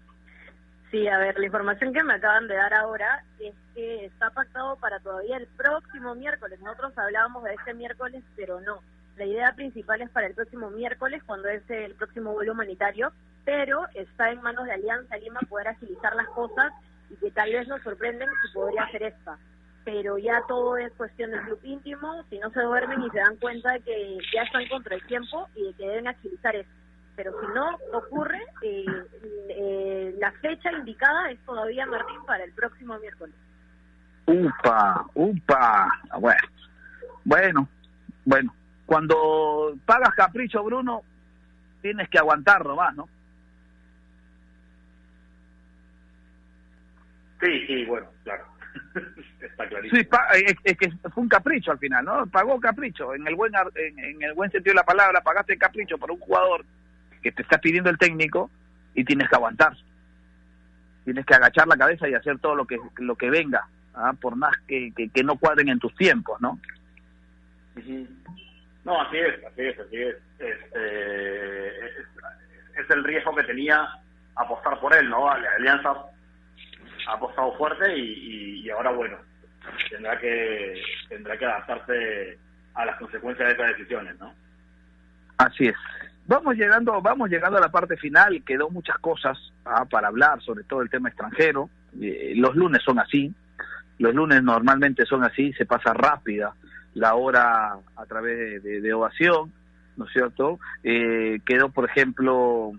[0.91, 4.75] Sí, a ver, la información que me acaban de dar ahora es que está pactado
[4.75, 6.59] para todavía el próximo miércoles.
[6.59, 8.81] Nosotros hablábamos de este miércoles, pero no.
[9.17, 13.11] La idea principal es para el próximo miércoles, cuando es el próximo vuelo humanitario,
[13.45, 16.71] pero está en manos de Alianza Lima poder agilizar las cosas
[17.09, 19.39] y que tal vez nos sorprenden si podría ser esta.
[19.85, 23.37] Pero ya todo es cuestión del club íntimo, si no se duermen y se dan
[23.37, 26.73] cuenta de que ya están contra el tiempo y de que deben agilizar esto.
[27.15, 28.85] Pero si no ocurre, eh,
[29.49, 33.33] eh, la fecha indicada es todavía, Martín, para el próximo miércoles.
[34.27, 35.89] Upa, upa.
[36.19, 36.37] Bueno,
[37.23, 37.67] bueno,
[38.25, 38.56] bueno.
[38.87, 41.03] Cuando pagas capricho, Bruno,
[41.81, 43.09] tienes que aguantarlo más, ¿no?
[47.41, 48.45] Sí, sí, bueno, claro.
[49.41, 50.01] Está clarísimo.
[50.01, 50.07] Sí,
[50.63, 52.27] es, que fue un capricho al final, ¿no?
[52.27, 53.13] Pagó capricho.
[53.13, 56.65] En el buen en, el buen sentido de la palabra, pagaste capricho por un jugador
[57.21, 58.49] que te está pidiendo el técnico
[58.95, 59.75] y tienes que aguantar.
[61.03, 64.13] Tienes que agachar la cabeza y hacer todo lo que lo que venga, ¿ah?
[64.13, 66.57] por más que, que, no cuadren en tus tiempos, ¿no?
[68.87, 70.15] No, así es, así es, así es.
[70.39, 72.07] Este, es,
[72.79, 73.85] es el riesgo que tenía
[74.37, 75.29] apostar por él, ¿no?
[75.29, 75.93] Alianza
[77.09, 79.17] ha apostado fuerte y, y, ahora bueno
[79.89, 82.37] tendrá que tendrá que adaptarse
[82.75, 84.33] a las consecuencias de esas decisiones, ¿no?
[85.37, 85.75] Así es.
[86.25, 88.41] Vamos llegando, vamos llegando a la parte final.
[88.45, 91.69] Quedó muchas cosas ah, para hablar, sobre todo el tema extranjero.
[92.01, 93.33] Eh, los lunes son así.
[93.99, 95.51] Los lunes normalmente son así.
[95.53, 96.53] Se pasa rápida
[96.93, 99.53] la hora a través de, ovación,
[99.95, 100.59] ¿no es cierto?
[100.83, 102.71] Eh, quedó, por ejemplo,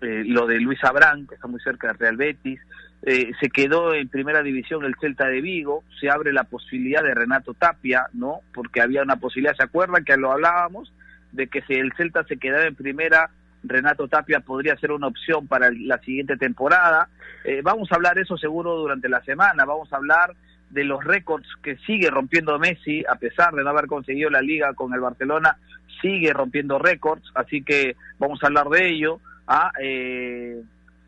[0.00, 2.60] eh, lo de Luis Abrán, que está muy cerca de Real Betis.
[3.02, 5.84] se quedó en primera división el Celta de Vigo.
[6.00, 8.40] Se abre la posibilidad de Renato Tapia, ¿no?
[8.52, 10.92] Porque había una posibilidad, ¿se acuerdan que lo hablábamos?
[11.36, 13.30] de que si el Celta se quedara en primera,
[13.62, 17.08] Renato Tapia podría ser una opción para la siguiente temporada.
[17.44, 20.34] Eh, vamos a hablar eso seguro durante la semana, vamos a hablar
[20.70, 24.74] de los récords que sigue rompiendo Messi, a pesar de no haber conseguido la liga
[24.74, 25.56] con el Barcelona,
[26.00, 29.20] sigue rompiendo récords, así que vamos a hablar de ello.
[29.46, 30.62] Ah, eh,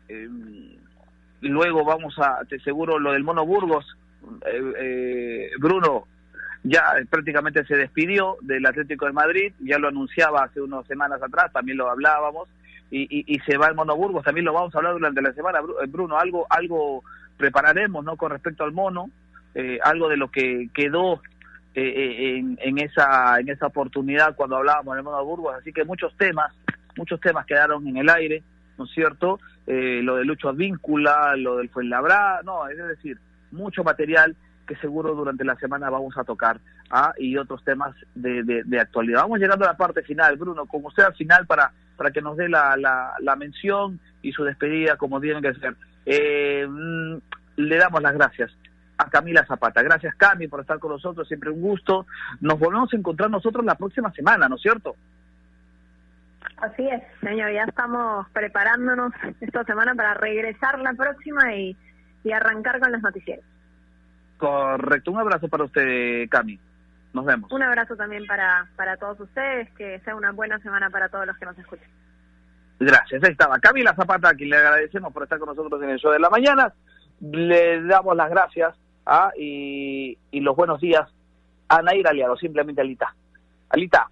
[0.07, 0.75] em,
[1.41, 3.85] luego vamos a, te seguro, lo del Mono Burgos,
[4.45, 6.05] eh, Bruno,
[6.63, 11.51] ya prácticamente se despidió del Atlético de Madrid, ya lo anunciaba hace unas semanas atrás,
[11.53, 12.49] también lo hablábamos,
[12.91, 15.85] y, y, se va el Monoburgos, también lo vamos a hablar durante la semana, eh,
[15.87, 17.03] Bruno, algo, algo
[17.37, 18.17] prepararemos ¿no?
[18.17, 19.11] con respecto al mono,
[19.55, 21.21] eh, algo de lo que quedó
[21.75, 26.53] eh, en, en, esa, en esa oportunidad cuando hablábamos del Monoburgos, así que muchos temas,
[26.97, 28.43] muchos temas quedaron en el aire,
[28.77, 29.39] ¿no es cierto?
[29.67, 33.19] lo de Lucho Advíncula, lo del Fuenlabrada, no, es decir,
[33.51, 34.35] mucho material
[34.69, 36.59] que seguro durante la semana vamos a tocar
[36.91, 37.11] ¿ah?
[37.17, 39.21] y otros temas de, de, actualidad.
[39.21, 42.37] Vamos llegando a la parte final, Bruno, como sea al final para, para que nos
[42.37, 45.75] dé la, la, mención y su despedida como tiene que ser.
[46.05, 47.15] Eh, mm,
[47.57, 48.51] le damos las gracias
[48.99, 49.81] a Camila Zapata.
[49.81, 52.05] Gracias, Cami, por estar con nosotros, siempre un gusto.
[52.41, 54.95] Nos volvemos a encontrar nosotros la próxima semana, ¿no es cierto?
[56.57, 61.77] Así es, señor, ya estamos preparándonos esta semana para regresar la próxima y,
[62.25, 63.39] y arrancar con las noticias.
[64.37, 66.59] Correcto, un abrazo para usted, Cami.
[67.13, 67.51] Nos vemos.
[67.53, 71.37] Un abrazo también para, para todos ustedes, que sea una buena semana para todos los
[71.37, 71.87] que nos escuchen.
[72.81, 75.99] Gracias, ahí estaba Camila Zapata, a quien le agradecemos por estar con nosotros en el
[75.99, 76.73] show de la mañana.
[77.21, 78.75] Le damos las gracias
[79.09, 79.31] ¿ah?
[79.37, 81.09] y, y los buenos días
[81.67, 83.15] a Nair Aliado, simplemente Alita.
[83.69, 84.09] Alita.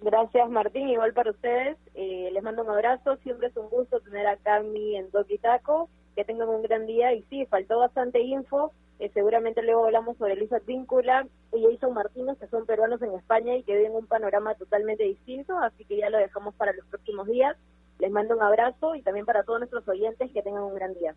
[0.00, 1.76] Gracias Martín, igual para ustedes.
[1.94, 5.88] Eh, les mando un abrazo, siempre es un gusto tener a Cami en Doki Taco.
[6.14, 8.72] Que tengan un gran día y sí, faltó bastante info
[9.12, 13.62] seguramente luego hablamos sobre Luisa Víncula y Jason Martínez, que son peruanos en España y
[13.62, 17.56] que viven un panorama totalmente distinto, así que ya lo dejamos para los próximos días.
[17.98, 21.14] Les mando un abrazo y también para todos nuestros oyentes que tengan un gran día.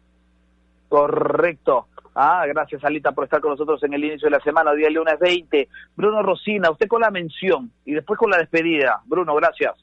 [0.89, 1.87] Correcto.
[2.15, 5.17] Ah, gracias Alita por estar con nosotros en el inicio de la semana, día lunes
[5.19, 5.69] 20.
[5.95, 8.99] Bruno Rosina, usted con la mención y después con la despedida.
[9.05, 9.75] Bruno, gracias.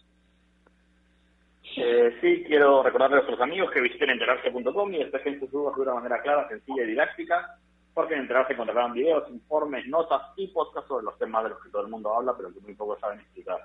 [1.79, 5.83] Eh, sí, quiero recordarle a nuestros amigos que visiten enterarse.com y despejen sus dudas de
[5.83, 7.59] una manera clara, sencilla y didáctica
[7.97, 11.71] porque en Enterarse encontrarán videos, informes, notas y podcasts sobre los temas de los que
[11.71, 13.59] todo el mundo habla, pero que muy pocos saben explicar.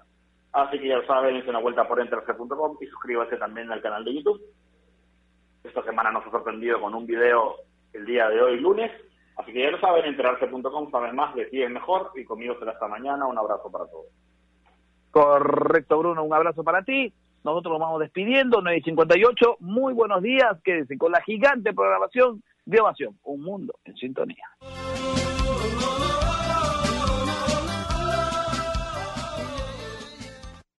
[0.53, 4.05] Así que ya lo saben, es una vuelta por enterarse.com y suscríbase también al canal
[4.05, 4.41] de YouTube.
[5.63, 7.55] Esta semana nos ha sorprendido con un video
[7.93, 8.91] el día de hoy, lunes.
[9.37, 13.25] Así que ya lo saben, enterarse.com, saben más, deciden mejor y conmigo será hasta mañana.
[13.25, 14.07] Un abrazo para todos.
[15.11, 17.13] Correcto, Bruno, un abrazo para ti.
[17.43, 19.57] Nosotros nos vamos despidiendo, 9.58.
[19.59, 24.45] Muy buenos días, quédense con la gigante programación de Ovación, un mundo en sintonía.